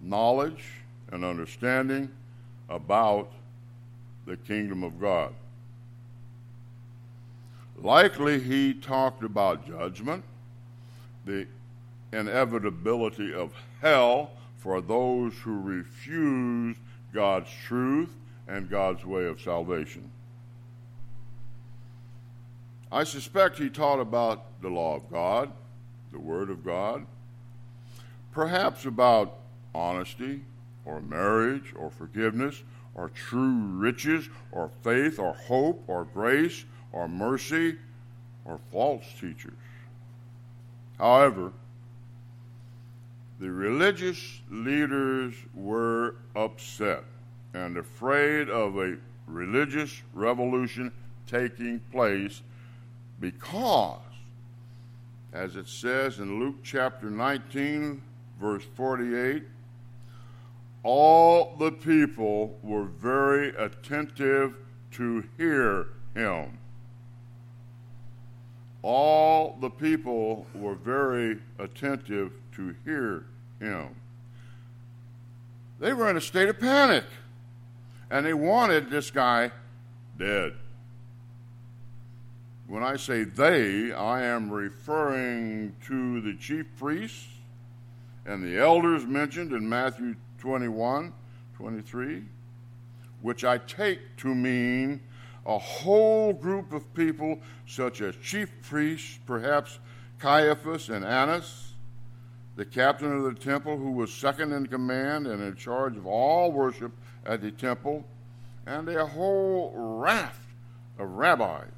knowledge 0.03 0.65
and 1.13 1.25
understanding 1.25 2.11
about 2.69 3.31
the 4.27 4.37
kingdom 4.37 4.83
of 4.83 5.01
God. 5.01 5.33
Likely, 7.81 8.41
he 8.41 8.75
talked 8.75 9.23
about 9.23 9.65
judgment, 9.65 10.25
the 11.25 11.47
inevitability 12.13 13.33
of 13.33 13.53
hell 13.81 14.33
for 14.67 14.81
those 14.81 15.33
who 15.45 15.61
refuse 15.61 16.77
God's 17.15 17.49
truth 17.69 18.13
and 18.49 18.69
God's 18.69 19.05
way 19.05 19.27
of 19.27 19.41
salvation. 19.41 20.11
I 22.91 23.05
suspect 23.05 23.59
he 23.59 23.71
taught 23.71 24.01
about 24.01 24.61
the 24.61 24.69
law 24.69 24.97
of 24.97 25.09
God, 25.09 25.53
the 26.11 26.19
Word 26.19 26.51
of 26.51 26.65
God, 26.65 27.07
perhaps 28.33 28.87
about 28.87 29.37
honesty 29.73 30.43
or 30.85 31.01
marriage 31.01 31.73
or 31.77 31.89
forgiveness 31.89 32.65
or 32.97 33.11
true 33.11 33.69
riches 33.69 34.29
or 34.51 34.73
faith 34.83 35.21
or 35.21 35.33
hope 35.33 35.85
or 35.87 36.07
grace 36.07 36.65
or 36.91 37.07
mercy 37.07 37.77
or 38.45 38.59
false 38.73 39.05
teachers. 39.21 39.53
However, 40.99 41.53
the 43.39 43.51
religious 43.51 44.41
leaders 44.51 45.35
were 45.55 46.17
upset 46.35 47.05
and 47.53 47.77
afraid 47.77 48.49
of 48.49 48.77
a 48.79 48.97
religious 49.27 50.03
revolution 50.15 50.93
taking 51.27 51.81
place 51.93 52.43
because, 53.21 54.01
as 55.33 55.57
it 55.57 55.69
says 55.69 56.19
in 56.19 56.39
Luke 56.39 56.57
chapter 56.63 57.11
19, 57.11 58.01
verse 58.41 58.65
48, 58.75 59.43
all 60.83 61.57
the 61.59 61.73
people 61.73 62.59
were 62.63 62.85
very 62.85 63.49
attentive 63.57 64.57
to 64.93 65.25
hear 65.37 65.89
him. 66.15 66.59
All 68.87 69.59
the 69.61 69.69
people 69.69 70.47
were 70.55 70.77
very 70.77 71.41
attentive 71.59 72.31
to 72.55 72.73
hear 72.85 73.25
him. 73.59 73.89
They 75.81 75.93
were 75.93 76.09
in 76.09 76.17
a 76.17 76.21
state 76.21 76.49
of 76.49 76.61
panic 76.61 77.03
and 78.13 78.25
they 78.25 78.33
wanted 78.33 78.89
this 78.89 79.11
guy 79.11 79.51
dead. 80.17 80.53
When 82.69 82.85
I 82.85 82.95
say 82.95 83.25
they, 83.25 83.93
I 83.93 84.23
am 84.23 84.53
referring 84.53 85.75
to 85.89 86.21
the 86.21 86.37
chief 86.37 86.67
priests 86.79 87.27
and 88.25 88.41
the 88.41 88.57
elders 88.57 89.05
mentioned 89.05 89.51
in 89.51 89.69
Matthew 89.69 90.15
21 90.39 91.13
23, 91.57 92.23
which 93.21 93.45
I 93.45 93.59
take 93.59 94.17
to 94.19 94.33
mean 94.33 95.01
a 95.47 95.59
whole 95.59 96.33
group 96.33 96.73
of 96.73 96.93
people, 96.93 97.39
such 97.67 98.01
as 98.01 98.17
chief 98.17 98.51
priests, 98.63 99.19
perhaps 99.27 99.79
Caiaphas 100.19 100.89
and 100.89 101.05
Annas, 101.05 101.75
the 102.57 102.65
captain 102.65 103.13
of 103.13 103.23
the 103.23 103.35
temple, 103.35 103.79
who 103.79 103.93
was 103.93 104.13
second 104.13 104.53
in 104.53 104.67
command 104.67 105.27
and 105.27 105.41
in 105.41 105.55
charge 105.55 105.97
of 105.97 106.07
all 106.07 106.51
worship 106.51 106.91
at 107.25 107.43
the 107.43 107.53
temple, 107.53 108.05
and 108.67 108.89
a 108.89 109.07
whole 109.07 109.73
raft 109.77 110.41
of 110.99 111.09
rabbis. 111.11 111.69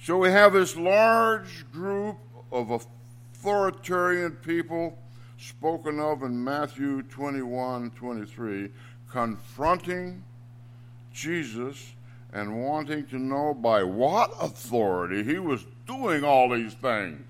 So 0.00 0.16
we 0.16 0.30
have 0.30 0.54
this 0.54 0.76
large 0.76 1.70
group 1.70 2.16
of 2.50 2.70
authoritarian 2.70 4.32
people 4.36 4.96
spoken 5.36 6.00
of 6.00 6.22
in 6.22 6.42
Matthew 6.42 7.02
21 7.02 7.90
23, 7.90 8.70
confronting 9.10 10.24
Jesus 11.18 11.94
and 12.32 12.62
wanting 12.62 13.06
to 13.06 13.18
know 13.18 13.54
by 13.54 13.82
what 13.82 14.32
authority 14.40 15.24
he 15.24 15.38
was 15.38 15.64
doing 15.86 16.22
all 16.22 16.50
these 16.50 16.74
things. 16.74 17.26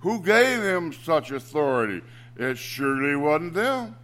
Who 0.00 0.20
gave 0.22 0.62
him 0.62 0.92
such 0.92 1.30
authority? 1.30 2.02
It 2.36 2.58
surely 2.58 3.14
wasn't 3.14 3.54
them. 3.54 3.96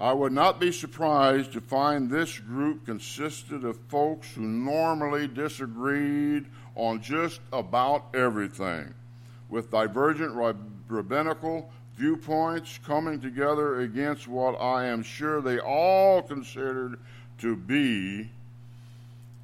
I 0.00 0.14
would 0.14 0.32
not 0.32 0.58
be 0.58 0.72
surprised 0.72 1.52
to 1.52 1.60
find 1.60 2.08
this 2.08 2.38
group 2.38 2.86
consisted 2.86 3.64
of 3.64 3.78
folks 3.88 4.32
who 4.32 4.40
normally 4.40 5.28
disagreed 5.28 6.46
on 6.74 7.02
just 7.02 7.40
about 7.52 8.06
everything, 8.14 8.94
with 9.50 9.70
divergent 9.70 10.32
rabbinical 10.88 11.70
viewpoints 12.00 12.80
coming 12.86 13.20
together 13.20 13.80
against 13.80 14.26
what 14.26 14.52
I 14.52 14.86
am 14.86 15.02
sure 15.02 15.42
they 15.42 15.58
all 15.58 16.22
considered 16.22 16.98
to 17.38 17.54
be 17.54 18.30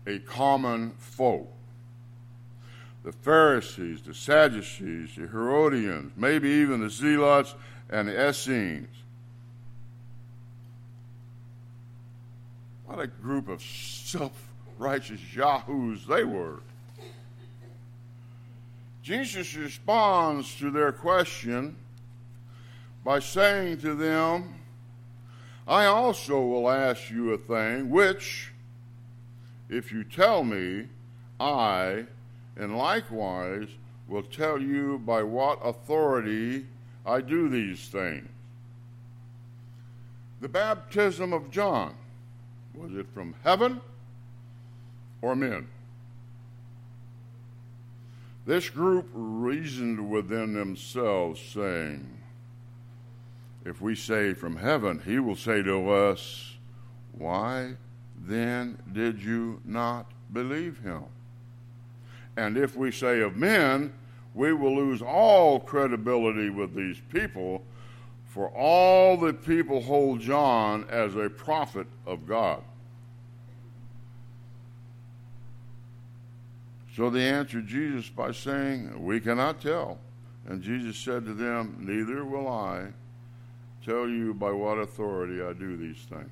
a 0.07 0.19
common 0.21 0.93
foe. 0.99 1.49
The 3.05 3.13
Pharisees, 3.13 4.01
the 4.01 4.15
Sadducees, 4.15 5.11
the 5.17 5.27
Herodians, 5.27 6.13
maybe 6.17 6.49
even 6.49 6.81
the 6.81 6.89
Zealots 6.89 7.55
and 7.91 8.09
the 8.09 8.29
Essenes. 8.29 8.89
What 12.87 13.01
a 13.01 13.07
group 13.07 13.49
of 13.49 13.61
self 13.61 14.33
righteous 14.79 15.21
yahoos 15.35 16.07
they 16.07 16.25
were. 16.25 16.61
Jesus 19.03 19.55
responds 19.55 20.57
to 20.57 20.71
their 20.71 20.91
question 20.91 21.77
by 23.07 23.21
saying 23.21 23.79
to 23.79 23.95
them, 23.95 24.53
I 25.65 25.85
also 25.85 26.41
will 26.41 26.69
ask 26.69 27.09
you 27.09 27.33
a 27.33 27.39
thing 27.39 27.89
which, 27.89 28.53
if 29.71 29.93
you 29.93 30.03
tell 30.03 30.43
me, 30.43 30.89
I, 31.39 32.07
and 32.57 32.77
likewise, 32.77 33.69
will 34.09 34.25
tell 34.25 34.61
you 34.61 34.99
by 34.99 35.23
what 35.23 35.61
authority 35.63 36.67
I 37.07 37.21
do 37.21 37.49
these 37.49 37.87
things. 37.87 38.29
The 40.41 40.49
baptism 40.49 41.33
of 41.33 41.49
John, 41.53 41.95
was 42.75 42.93
it 42.93 43.07
from 43.15 43.37
heaven 43.45 43.81
or 45.23 45.37
men? 45.37 45.69
This 48.47 48.69
group 48.69 49.09
reasoned 49.13 50.11
within 50.11 50.55
themselves, 50.55 51.41
saying, 51.41 52.16
If 53.67 53.81
we 53.81 53.97
say 53.97 54.33
from 54.33 54.55
heaven, 54.55 55.03
he 55.05 55.19
will 55.19 55.35
say 55.35 55.61
to 55.61 55.91
us, 55.91 56.57
Why 57.11 57.75
then 58.17 58.79
did 58.93 59.21
you 59.21 59.61
not 59.65 60.13
believe 60.33 60.79
him? 60.79 61.03
And 62.37 62.57
if 62.57 62.77
we 62.77 62.93
say 62.93 63.21
of 63.23 63.35
men, 63.37 63.93
we 64.35 64.53
will 64.53 64.77
lose 64.77 65.03
all 65.03 65.59
credibility 65.59 66.49
with 66.49 66.77
these 66.77 67.01
people, 67.13 67.65
for 68.25 68.51
all 68.51 69.17
the 69.17 69.35
people 69.35 69.81
hold 69.81 70.21
John 70.21 70.87
as 70.89 71.17
a 71.17 71.29
prophet 71.29 71.89
of 72.07 72.25
God. 72.25 72.63
So 76.95 77.11
they 77.11 77.29
answered 77.29 77.67
Jesus 77.67 78.09
by 78.09 78.31
saying, 78.31 79.05
We 79.05 79.19
cannot 79.19 79.61
tell. 79.61 79.99
And 80.47 80.63
Jesus 80.63 80.97
said 80.97 81.25
to 81.25 81.35
them, 81.35 81.79
Neither 81.81 82.25
will 82.25 82.47
I 82.47 82.93
tell 83.87 84.09
you 84.09 84.35
by 84.35 84.51
what 84.51 84.79
authority 84.79 85.41
I 85.41 85.53
do 85.53 85.77
these 85.77 86.05
things. 86.09 86.31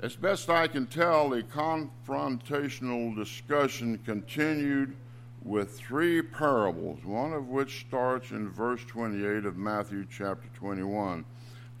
As 0.00 0.14
best 0.14 0.50
I 0.50 0.66
can 0.66 0.86
tell, 0.86 1.30
the 1.30 1.42
confrontational 1.42 3.16
discussion 3.16 3.98
continued 4.04 4.94
with 5.42 5.78
three 5.78 6.20
parables, 6.20 7.02
one 7.04 7.32
of 7.32 7.48
which 7.48 7.80
starts 7.80 8.30
in 8.30 8.50
verse 8.50 8.84
28 8.84 9.46
of 9.46 9.56
Matthew 9.56 10.06
chapter 10.10 10.48
21. 10.54 11.24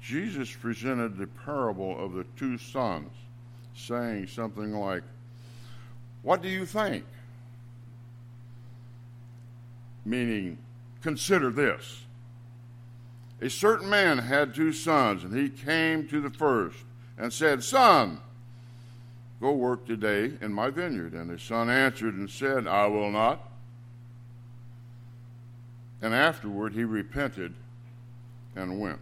Jesus 0.00 0.50
presented 0.50 1.16
the 1.16 1.26
parable 1.26 2.02
of 2.02 2.12
the 2.14 2.24
two 2.36 2.56
sons, 2.56 3.10
saying 3.74 4.28
something 4.28 4.72
like, 4.72 5.02
what 6.22 6.42
do 6.42 6.48
you 6.48 6.64
think? 6.64 7.04
Meaning, 10.04 10.58
consider 11.02 11.50
this. 11.50 12.04
A 13.42 13.50
certain 13.50 13.90
man 13.90 14.18
had 14.18 14.54
two 14.54 14.72
sons, 14.72 15.24
and 15.24 15.36
he 15.36 15.48
came 15.48 16.06
to 16.08 16.20
the 16.20 16.30
first 16.30 16.78
and 17.18 17.32
said, 17.32 17.64
Son, 17.64 18.20
go 19.40 19.50
work 19.50 19.84
today 19.84 20.34
in 20.40 20.52
my 20.52 20.70
vineyard. 20.70 21.12
And 21.12 21.28
his 21.28 21.42
son 21.42 21.68
answered 21.68 22.14
and 22.14 22.30
said, 22.30 22.68
I 22.68 22.86
will 22.86 23.10
not. 23.10 23.40
And 26.00 26.14
afterward 26.14 26.72
he 26.72 26.84
repented 26.84 27.52
and 28.54 28.80
went. 28.80 29.00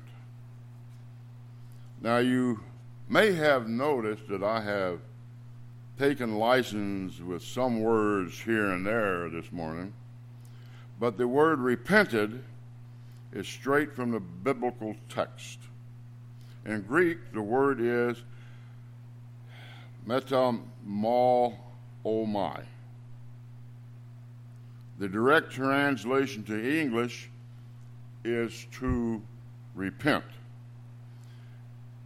Now 2.01 2.17
you 2.17 2.61
may 3.11 3.33
have 3.33 3.69
noticed 3.69 4.27
that 4.29 4.43
I 4.43 4.63
have 4.63 5.01
taken 5.99 6.37
license 6.37 7.21
with 7.21 7.43
some 7.43 7.83
words 7.83 8.41
here 8.41 8.71
and 8.71 8.87
there 8.87 9.29
this 9.29 9.53
morning, 9.53 9.93
but 10.99 11.19
the 11.19 11.29
word 11.29 11.59
repented 11.59 12.43
is 13.33 13.47
straight 13.47 13.95
from 13.95 14.11
the 14.11 14.21
biblical 14.21 14.97
text. 15.09 15.59
In 16.67 16.83
Greek, 16.83 17.33
the 17.33 17.43
word 17.43 17.81
is 17.81 18.23
metamelomai. 20.07 20.65
The 24.99 25.09
direct 25.09 25.51
translation 25.51 26.43
to 26.45 26.81
English 26.81 27.31
is 28.25 28.67
to 28.73 29.23
repent. 29.75 30.25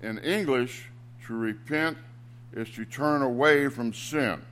In 0.03 0.19
English, 0.19 0.91
to 1.27 1.35
repent 1.35 1.97
is 2.53 2.71
to 2.71 2.85
turn 2.85 3.23
away 3.23 3.69
from 3.69 3.93
sin. 3.93 4.43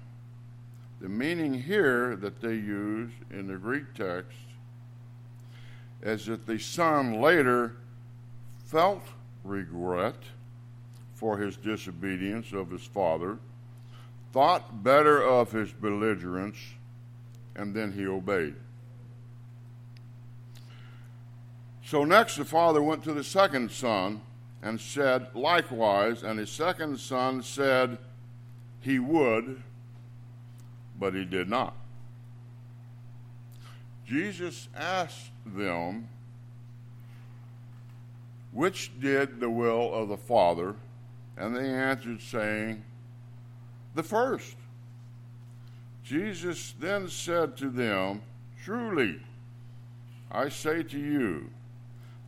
The 1.00 1.08
meaning 1.08 1.54
here 1.54 2.16
that 2.16 2.40
they 2.40 2.54
use 2.54 3.12
in 3.30 3.46
the 3.46 3.56
Greek 3.56 3.94
text 3.94 4.36
is 6.02 6.26
that 6.26 6.46
the 6.46 6.58
son 6.58 7.20
later 7.20 7.76
felt 8.66 9.02
regret 9.44 10.16
for 11.14 11.38
his 11.38 11.56
disobedience 11.56 12.52
of 12.52 12.70
his 12.70 12.82
father, 12.82 13.38
thought 14.32 14.82
better 14.82 15.22
of 15.22 15.52
his 15.52 15.72
belligerence, 15.72 16.56
and 17.54 17.74
then 17.74 17.92
he 17.92 18.06
obeyed. 18.06 18.54
So 21.84 22.04
next, 22.04 22.36
the 22.36 22.44
father 22.44 22.82
went 22.82 23.04
to 23.04 23.12
the 23.12 23.22
second 23.22 23.70
son 23.70 24.22
and 24.62 24.80
said 24.80 25.26
likewise, 25.34 26.22
and 26.22 26.38
his 26.38 26.50
second 26.50 26.98
son 26.98 27.42
said 27.42 27.98
he 28.80 28.98
would, 28.98 29.62
but 30.98 31.14
he 31.14 31.24
did 31.24 31.48
not. 31.48 31.74
Jesus 34.06 34.68
asked 34.74 35.30
them, 35.46 36.08
which 38.52 38.92
did 39.00 39.40
the 39.40 39.50
will 39.50 39.92
of 39.94 40.08
the 40.08 40.16
Father? 40.16 40.74
And 41.36 41.56
they 41.56 41.68
answered, 41.68 42.20
saying, 42.20 42.84
The 43.94 44.02
first. 44.02 44.56
Jesus 46.04 46.74
then 46.78 47.08
said 47.08 47.56
to 47.56 47.70
them, 47.70 48.20
Truly, 48.62 49.20
I 50.30 50.50
say 50.50 50.82
to 50.82 50.98
you, 50.98 51.50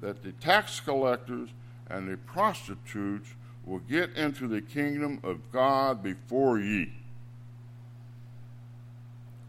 that 0.00 0.22
the 0.22 0.32
tax 0.32 0.80
collectors 0.80 1.50
and 1.88 2.08
the 2.08 2.16
prostitutes 2.16 3.28
will 3.64 3.78
get 3.80 4.14
into 4.16 4.46
the 4.48 4.60
kingdom 4.60 5.20
of 5.22 5.50
God 5.52 6.02
before 6.02 6.58
ye. 6.58 6.92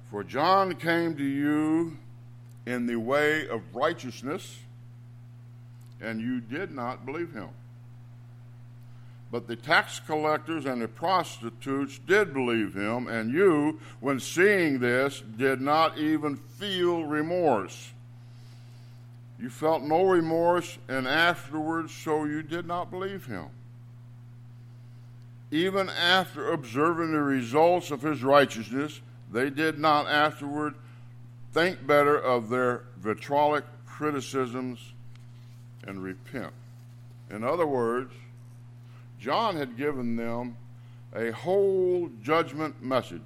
For 0.10 0.24
John 0.24 0.76
came 0.76 1.16
to 1.18 1.24
you 1.24 1.98
in 2.66 2.88
the 2.88 2.96
way 2.96 3.48
of 3.48 3.62
righteousness, 3.76 4.60
and 6.02 6.20
you 6.20 6.40
did 6.42 6.72
not 6.72 7.06
believe 7.06 7.34
him. 7.34 7.50
But 9.32 9.48
the 9.48 9.56
tax 9.56 10.00
collectors 10.00 10.66
and 10.66 10.82
the 10.82 10.88
prostitutes 10.88 12.00
did 12.00 12.34
believe 12.34 12.74
him, 12.74 13.08
and 13.08 13.34
you, 13.34 13.80
when 14.00 14.20
seeing 14.20 14.80
this, 14.80 15.22
did 15.38 15.62
not 15.62 15.98
even 15.98 16.36
feel 16.36 17.04
remorse. 17.04 17.92
You 19.40 19.50
felt 19.50 19.84
no 19.84 20.04
remorse, 20.04 20.78
and 20.88 21.08
afterwards, 21.08 21.94
so 21.94 22.24
you 22.24 22.44
did 22.44 22.66
not 22.66 22.90
believe 22.90 23.26
him. 23.26 23.48
Even 25.52 25.90
after 25.90 26.52
observing 26.52 27.12
the 27.12 27.22
results 27.22 27.92
of 27.92 28.02
his 28.02 28.24
righteousness, 28.24 29.02
they 29.32 29.50
did 29.50 29.78
not 29.80 30.08
afterward 30.08 30.76
think 31.56 31.88
better 31.88 32.20
of 32.20 32.50
their 32.50 32.84
vitriolic 32.98 33.64
criticisms 33.88 34.78
and 35.88 36.04
repent. 36.04 36.52
In 37.32 37.46
other 37.46 37.66
words, 37.66 38.14
John 39.22 39.56
had 39.56 39.78
given 39.78 40.18
them 40.18 40.58
a 41.16 41.32
whole 41.32 42.10
judgment 42.22 42.84
message 42.84 43.22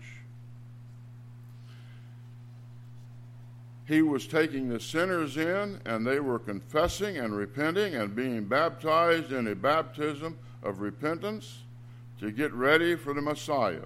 he 3.87 4.03
was 4.03 4.27
taking 4.27 4.69
the 4.69 4.79
sinners 4.79 5.35
in, 5.35 5.81
and 5.83 6.05
they 6.05 6.19
were 6.19 6.37
confessing 6.37 7.17
and 7.17 7.35
repenting 7.35 7.95
and 7.95 8.15
being 8.15 8.45
baptized 8.45 9.31
in 9.31 9.47
a 9.47 9.55
baptism 9.55 10.37
of 10.61 10.81
repentance 10.81 11.63
to 12.19 12.29
get 12.29 12.53
ready 12.53 12.95
for 12.95 13.15
the 13.15 13.21
Messiah. 13.23 13.85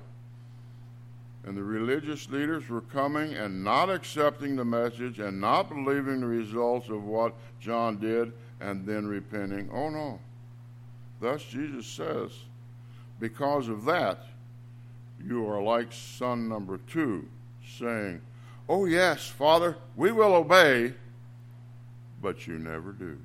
And 1.45 1.57
the 1.57 1.63
religious 1.63 2.29
leaders 2.29 2.69
were 2.69 2.81
coming 2.81 3.33
and 3.33 3.63
not 3.63 3.89
accepting 3.89 4.55
the 4.55 4.63
message 4.63 5.19
and 5.19 5.41
not 5.41 5.69
believing 5.69 6.21
the 6.21 6.27
results 6.27 6.89
of 6.89 7.03
what 7.03 7.33
John 7.59 7.99
did 7.99 8.31
and 8.61 8.85
then 8.85 9.05
repenting. 9.05 9.69
Oh 9.73 9.89
no. 9.89 10.19
Thus 11.19 11.43
Jesus 11.43 11.85
says, 11.85 12.31
because 13.19 13.67
of 13.67 13.85
that, 13.85 14.25
you 15.25 15.47
are 15.49 15.61
like 15.61 15.91
son 15.91 16.49
number 16.49 16.79
two, 16.89 17.27
saying, 17.77 18.21
Oh, 18.69 18.85
yes, 18.85 19.27
Father, 19.27 19.77
we 19.95 20.11
will 20.11 20.33
obey, 20.33 20.93
but 22.21 22.47
you 22.47 22.57
never 22.57 22.91
do. 22.93 23.17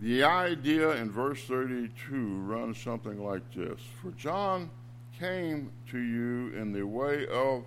The 0.00 0.22
idea 0.22 0.92
in 0.92 1.10
verse 1.10 1.42
32 1.44 2.40
runs 2.40 2.78
something 2.78 3.22
like 3.22 3.42
this 3.52 3.80
For 4.00 4.12
John 4.12 4.70
came 5.18 5.70
to 5.90 5.98
you 5.98 6.52
in 6.56 6.72
the 6.72 6.86
way 6.86 7.26
of 7.26 7.64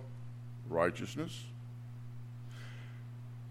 righteousness. 0.68 1.44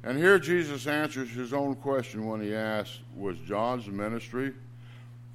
And 0.03 0.17
here 0.17 0.39
Jesus 0.39 0.87
answers 0.87 1.29
his 1.29 1.53
own 1.53 1.75
question 1.75 2.25
when 2.25 2.41
he 2.41 2.55
asks, 2.55 2.99
Was 3.15 3.37
John's 3.39 3.87
ministry 3.87 4.53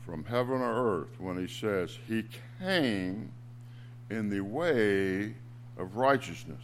from 0.04 0.24
heaven 0.24 0.60
or 0.60 1.00
earth? 1.00 1.20
When 1.20 1.38
he 1.38 1.46
says, 1.46 1.96
He 2.08 2.24
came 2.58 3.30
in 4.10 4.28
the 4.28 4.40
way 4.40 5.34
of 5.78 5.96
righteousness. 5.96 6.62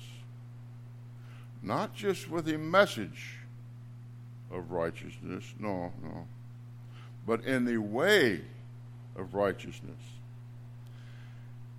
Not 1.63 1.95
just 1.95 2.29
with 2.29 2.49
a 2.49 2.59
message 2.59 3.37
of 4.51 4.73
righteousness, 4.73 5.45
no, 5.61 5.93
no, 6.03 6.27
but 7.25 7.45
in 7.45 7.65
the 7.65 7.79
way 7.79 8.41
of 9.17 9.35
righteousness. 9.35 10.01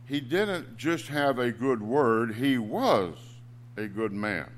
He 0.05 0.19
didn't 0.19 0.77
just 0.77 1.07
have 1.07 1.39
a 1.39 1.51
good 1.51 1.81
word, 1.81 2.35
he 2.35 2.57
was 2.57 3.15
a 3.77 3.87
good 3.87 4.11
man. 4.11 4.49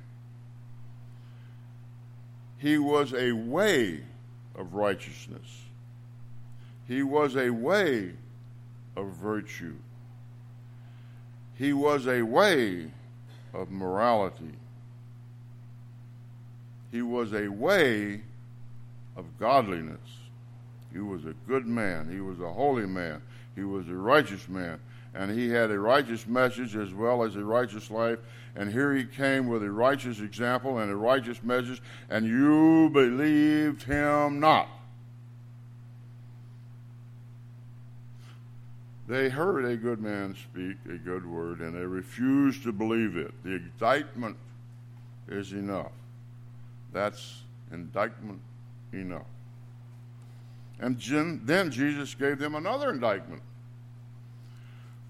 He 2.58 2.78
was 2.78 3.14
a 3.14 3.32
way 3.32 4.02
of 4.56 4.74
righteousness. 4.74 5.66
He 6.88 7.04
was 7.04 7.36
a 7.36 7.50
way 7.50 8.14
of 8.96 9.08
virtue. 9.08 9.76
He 11.56 11.74
was 11.74 12.08
a 12.08 12.22
way 12.22 12.92
of 13.54 13.72
morality. 13.72 14.54
He 16.92 17.02
was 17.02 17.34
a 17.34 17.48
way 17.48 18.22
of 19.16 19.26
godliness. 19.40 20.00
He 20.92 21.00
was 21.00 21.26
a 21.26 21.34
good 21.48 21.66
man. 21.66 22.10
He 22.10 22.20
was 22.20 22.40
a 22.40 22.52
holy 22.52 22.86
man. 22.86 23.22
He 23.56 23.64
was 23.64 23.88
a 23.90 23.96
righteous 23.96 24.48
man. 24.48 24.80
And 25.16 25.32
he 25.32 25.50
had 25.50 25.72
a 25.72 25.80
righteous 25.80 26.28
message 26.28 26.76
as 26.76 26.94
well 26.94 27.24
as 27.24 27.38
a 27.38 27.44
righteous 27.44 27.90
life. 27.90 28.20
And 28.56 28.72
here 28.72 28.94
he 28.94 29.06
came 29.06 29.48
with 29.48 29.64
a 29.64 29.72
righteous 29.72 30.20
example 30.20 30.80
and 30.80 30.92
a 30.92 30.96
righteous 30.96 31.42
message, 31.42 31.82
and 32.10 32.26
you 32.26 32.90
believed 32.90 33.84
him 33.84 34.40
not. 34.40 34.68
They 39.08 39.30
heard 39.30 39.66
a 39.66 39.78
good 39.78 40.02
man 40.02 40.36
speak 40.36 40.78
a 40.90 40.98
good 40.98 41.26
word, 41.26 41.60
and 41.60 41.76
they 41.76 41.86
refused 41.86 42.64
to 42.64 42.72
believe 42.72 43.18
it. 43.18 43.32
The 43.44 43.56
indictment 43.56 44.36
is 45.28 45.52
enough. 45.52 45.92
That's 46.92 47.44
indictment 47.72 48.42
enough. 48.94 49.28
And 50.80 51.00
then 51.46 51.72
Jesus 51.72 52.16
gave 52.16 52.40
them 52.40 52.56
another 52.56 52.90
indictment. 52.90 53.42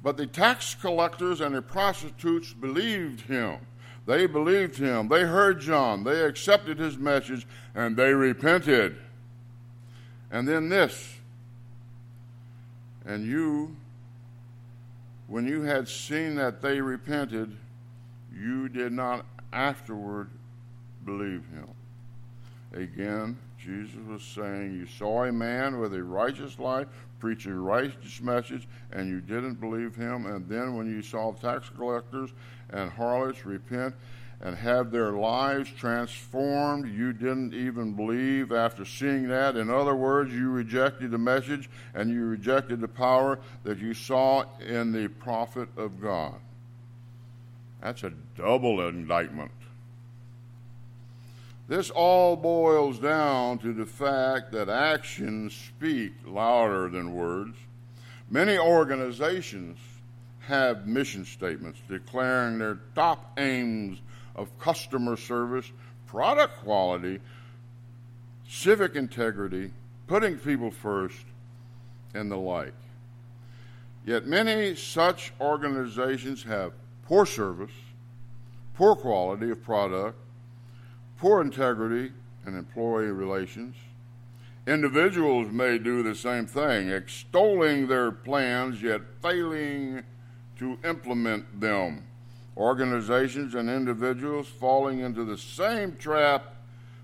But 0.05 0.17
the 0.17 0.27
tax 0.27 0.75
collectors 0.75 1.41
and 1.41 1.55
the 1.55 1.63
prostitutes 1.63 2.53
believed 2.53 3.21
him. 3.21 3.57
They 4.05 4.27
believed 4.27 4.77
him. 4.77 5.07
They 5.07 5.23
heard 5.23 5.59
John. 5.59 6.03
They 6.03 6.21
accepted 6.21 6.77
his 6.77 6.95
message 6.95 7.47
and 7.73 7.97
they 7.97 8.13
repented. 8.13 8.97
And 10.29 10.47
then 10.47 10.69
this. 10.69 11.15
And 13.03 13.25
you 13.25 13.75
when 15.25 15.47
you 15.47 15.63
had 15.63 15.87
seen 15.87 16.35
that 16.35 16.61
they 16.61 16.81
repented, 16.81 17.57
you 18.31 18.69
did 18.69 18.93
not 18.93 19.25
afterward 19.51 20.29
believe 21.03 21.43
him. 21.51 21.69
Again, 22.73 23.39
Jesus 23.65 23.95
was 24.07 24.23
saying, 24.23 24.73
You 24.73 24.85
saw 24.85 25.23
a 25.23 25.31
man 25.31 25.79
with 25.79 25.93
a 25.93 26.03
righteous 26.03 26.59
life 26.59 26.87
preach 27.19 27.47
a 27.47 27.53
righteous 27.53 28.21
message, 28.21 28.67
and 28.91 29.09
you 29.09 29.19
didn't 29.19 29.55
believe 29.55 29.95
him. 29.95 30.27
And 30.27 30.47
then 30.47 30.75
when 30.75 30.87
you 30.87 31.01
saw 31.01 31.33
tax 31.33 31.69
collectors 31.75 32.31
and 32.69 32.91
harlots 32.91 33.45
repent 33.45 33.95
and 34.41 34.55
have 34.55 34.91
their 34.91 35.13
lives 35.13 35.69
transformed. 35.71 36.87
You 36.87 37.13
didn't 37.13 37.53
even 37.53 37.93
believe 37.93 38.51
after 38.51 38.85
seeing 38.85 39.27
that. 39.29 39.55
In 39.55 39.69
other 39.69 39.95
words, 39.95 40.31
you 40.33 40.49
rejected 40.49 41.11
the 41.11 41.17
message 41.17 41.69
and 41.93 42.11
you 42.11 42.25
rejected 42.25 42.81
the 42.81 42.87
power 42.87 43.39
that 43.63 43.79
you 43.79 43.93
saw 43.93 44.43
in 44.59 44.91
the 44.91 45.07
prophet 45.07 45.69
of 45.77 46.01
God. 46.01 46.35
That's 47.81 48.03
a 48.03 48.11
double 48.37 48.87
indictment. 48.87 49.51
This 51.67 51.89
all 51.89 52.35
boils 52.35 52.99
down 52.99 53.57
to 53.59 53.73
the 53.73 53.87
fact 53.87 54.51
that 54.51 54.69
actions 54.69 55.55
speak 55.55 56.13
louder 56.25 56.89
than 56.89 57.15
words. 57.15 57.57
Many 58.29 58.57
organizations 58.57 59.79
have 60.41 60.85
mission 60.85 61.25
statements 61.25 61.79
declaring 61.89 62.59
their 62.59 62.79
top 62.93 63.31
aims 63.39 63.99
of 64.35 64.57
customer 64.59 65.17
service, 65.17 65.71
product 66.05 66.57
quality, 66.59 67.19
civic 68.47 68.95
integrity, 68.95 69.71
putting 70.05 70.37
people 70.37 70.69
first, 70.69 71.25
and 72.13 72.29
the 72.29 72.37
like. 72.37 72.73
Yet 74.05 74.27
many 74.27 74.75
such 74.75 75.33
organizations 75.41 76.43
have 76.43 76.73
poor 77.07 77.25
service, 77.25 77.71
poor 78.75 78.95
quality 78.95 79.49
of 79.49 79.63
product, 79.63 80.15
poor 81.19 81.41
integrity 81.41 82.11
and 82.45 82.57
employee 82.57 83.11
relations. 83.11 83.75
Individuals 84.67 85.51
may 85.51 85.77
do 85.77 86.01
the 86.01 86.15
same 86.15 86.47
thing, 86.47 86.89
extolling 86.89 87.87
their 87.87 88.11
plans 88.11 88.81
yet 88.81 89.01
failing 89.21 90.03
to 90.57 90.77
implement 90.83 91.59
them 91.59 92.03
organizations 92.57 93.53
and 93.55 93.69
individuals 93.69 94.47
falling 94.47 94.99
into 94.99 95.25
the 95.25 95.37
same 95.37 95.95
trap 95.97 96.55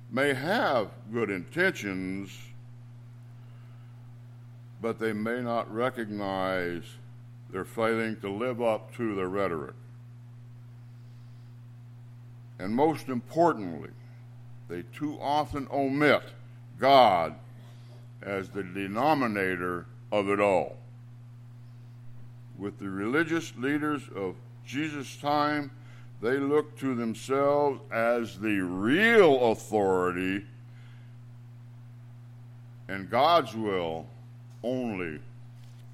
may 0.09 0.33
have 0.33 0.89
good 1.11 1.29
intentions, 1.29 2.37
but 4.81 4.99
they 4.99 5.13
may 5.13 5.41
not 5.41 5.71
recognize 5.73 6.83
they're 7.51 7.65
failing 7.65 8.19
to 8.21 8.29
live 8.29 8.61
up 8.61 8.93
to 8.95 9.15
their 9.15 9.27
rhetoric. 9.27 9.75
And 12.59 12.73
most 12.73 13.07
importantly, 13.09 13.89
they 14.71 14.83
too 14.97 15.17
often 15.19 15.67
omit 15.69 16.23
God 16.79 17.35
as 18.21 18.47
the 18.49 18.63
denominator 18.63 19.85
of 20.13 20.29
it 20.29 20.39
all. 20.39 20.77
With 22.57 22.79
the 22.79 22.89
religious 22.89 23.53
leaders 23.57 24.03
of 24.15 24.35
Jesus' 24.65 25.17
time, 25.17 25.71
they 26.21 26.37
looked 26.37 26.79
to 26.79 26.95
themselves 26.95 27.81
as 27.91 28.39
the 28.39 28.61
real 28.61 29.51
authority 29.51 30.45
and 32.87 33.09
God's 33.09 33.53
will 33.53 34.05
only 34.63 35.19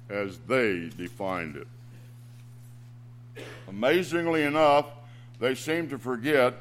as 0.08 0.38
they 0.46 0.90
defined 0.96 1.56
it. 1.56 1.66
Amazingly 3.66 4.44
enough, 4.44 4.86
they 5.40 5.56
seem 5.56 5.88
to 5.88 5.98
forget 5.98 6.54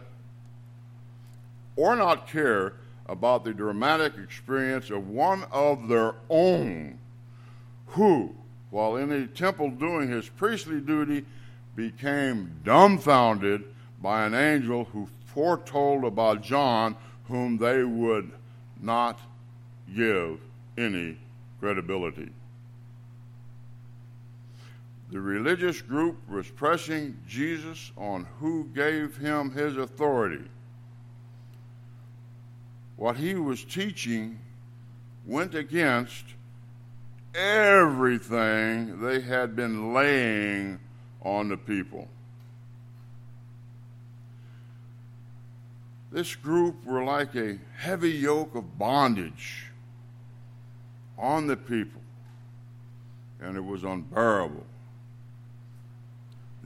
or 1.78 1.96
not 1.96 2.28
care 2.28 2.74
about 3.06 3.46
the 3.46 3.54
dramatic 3.54 4.14
experience 4.18 4.90
of 4.90 5.08
one 5.08 5.46
of 5.52 5.88
their 5.88 6.16
own 6.30 7.00
who, 7.88 8.36
while 8.70 8.98
in 8.98 9.10
the 9.10 9.28
temple 9.28 9.70
doing 9.70 10.10
his 10.10 10.28
priestly 10.28 10.82
duty, 10.82 11.26
became 11.76 12.60
dumbfounded 12.66 13.64
by 14.02 14.26
an 14.26 14.34
angel 14.34 14.84
who 14.86 15.08
foretold 15.34 16.04
about 16.04 16.42
John, 16.42 16.96
whom 17.28 17.58
they 17.58 17.84
would 17.84 18.32
not 18.82 19.20
give 19.96 20.40
any 20.78 21.18
credibility. 21.60 22.30
The 25.10 25.22
religious 25.22 25.82
group 25.82 26.18
was 26.30 26.50
pressing 26.50 27.18
Jesus 27.28 27.92
on 27.96 28.28
who 28.40 28.66
gave 28.76 29.16
him 29.16 29.52
his 29.52 29.78
authority. 29.78 30.44
What 32.98 33.18
he 33.18 33.36
was 33.36 33.64
teaching 33.64 34.40
went 35.26 35.54
against 35.54 36.26
everything 37.36 39.02
they 39.02 39.22
had 39.22 39.56
been 39.56 39.94
laying 39.94 40.80
on 41.22 41.50
the 41.50 41.58
people. 41.58 42.08
This 46.12 46.36
group 46.36 46.84
were 46.86 47.04
like 47.04 47.36
a 47.36 47.60
heavy 47.76 48.12
yoke 48.12 48.56
of 48.56 48.80
bondage 48.80 49.66
on 51.18 51.46
the 51.46 51.58
people, 51.58 52.02
and 53.40 53.56
it 53.56 53.64
was 53.64 53.84
unbearable. 53.84 54.66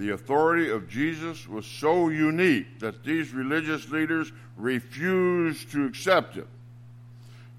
The 0.02 0.14
authority 0.14 0.72
of 0.72 0.90
Jesus 0.90 1.48
was 1.48 1.64
so 1.64 2.10
unique 2.10 2.80
that 2.80 3.04
these 3.04 3.34
religious 3.34 3.88
leaders 3.92 4.32
refused 4.58 5.72
to 5.74 5.86
accept 5.86 6.38
it. 6.38 6.48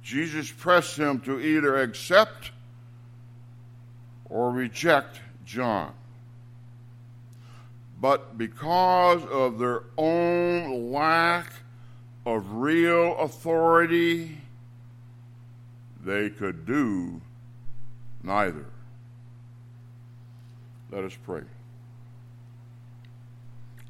Jesus 0.03 0.51
pressed 0.51 0.97
them 0.97 1.21
to 1.21 1.39
either 1.39 1.81
accept 1.81 2.51
or 4.29 4.51
reject 4.51 5.21
John. 5.47 5.93
But 8.01 8.37
because 8.37 9.25
of 9.27 9.61
their 9.61 9.85
own 9.97 10.91
lack 10.91 11.53
of 12.27 12.55
real 12.55 13.19
authority, 13.21 14.37
they 16.05 16.29
could 16.29 16.67
do 16.67 17.21
neither. 18.25 18.67
Let 20.91 21.05
us 21.05 21.17
pray. 21.25 21.43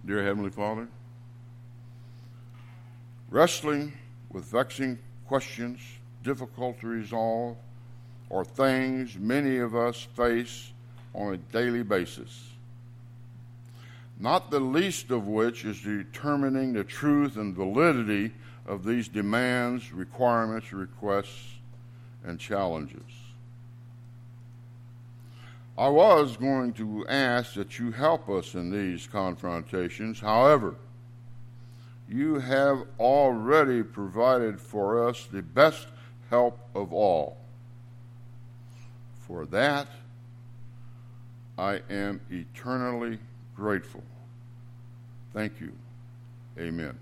Dear 0.04 0.24
Heavenly 0.24 0.50
Father, 0.50 0.88
wrestling 3.30 3.92
with 4.30 4.44
vexing 4.46 4.98
questions, 5.28 5.78
difficult 6.24 6.80
to 6.80 6.88
resolve, 6.88 7.56
or 8.28 8.44
things 8.44 9.16
many 9.16 9.58
of 9.58 9.76
us 9.76 10.08
face 10.16 10.72
on 11.14 11.34
a 11.34 11.36
daily 11.36 11.84
basis. 11.84 12.48
Not 14.18 14.50
the 14.50 14.58
least 14.58 15.12
of 15.12 15.28
which 15.28 15.64
is 15.64 15.80
determining 15.80 16.72
the 16.72 16.82
truth 16.82 17.36
and 17.36 17.54
validity 17.54 18.32
of 18.66 18.84
these 18.84 19.06
demands, 19.06 19.92
requirements, 19.92 20.72
requests, 20.72 21.58
and 22.24 22.40
challenges. 22.40 23.21
I 25.76 25.88
was 25.88 26.37
going 26.37 26.74
to 26.74 27.06
ask 27.08 27.54
that 27.54 27.78
you 27.78 27.92
help 27.92 28.28
us 28.28 28.54
in 28.54 28.70
these 28.70 29.06
confrontations. 29.06 30.20
However, 30.20 30.76
you 32.08 32.38
have 32.40 32.85
already 33.00 33.82
provided 33.82 34.61
for 34.61 35.08
us 35.08 35.26
the 35.32 35.42
best 35.42 35.87
help 36.28 36.58
of 36.74 36.92
all. 36.92 37.38
For 39.26 39.46
that, 39.46 39.88
I 41.56 41.80
am 41.88 42.20
eternally 42.30 43.18
grateful. 43.56 44.02
Thank 45.32 45.58
you. 45.61 45.72
Amen. 46.58 46.98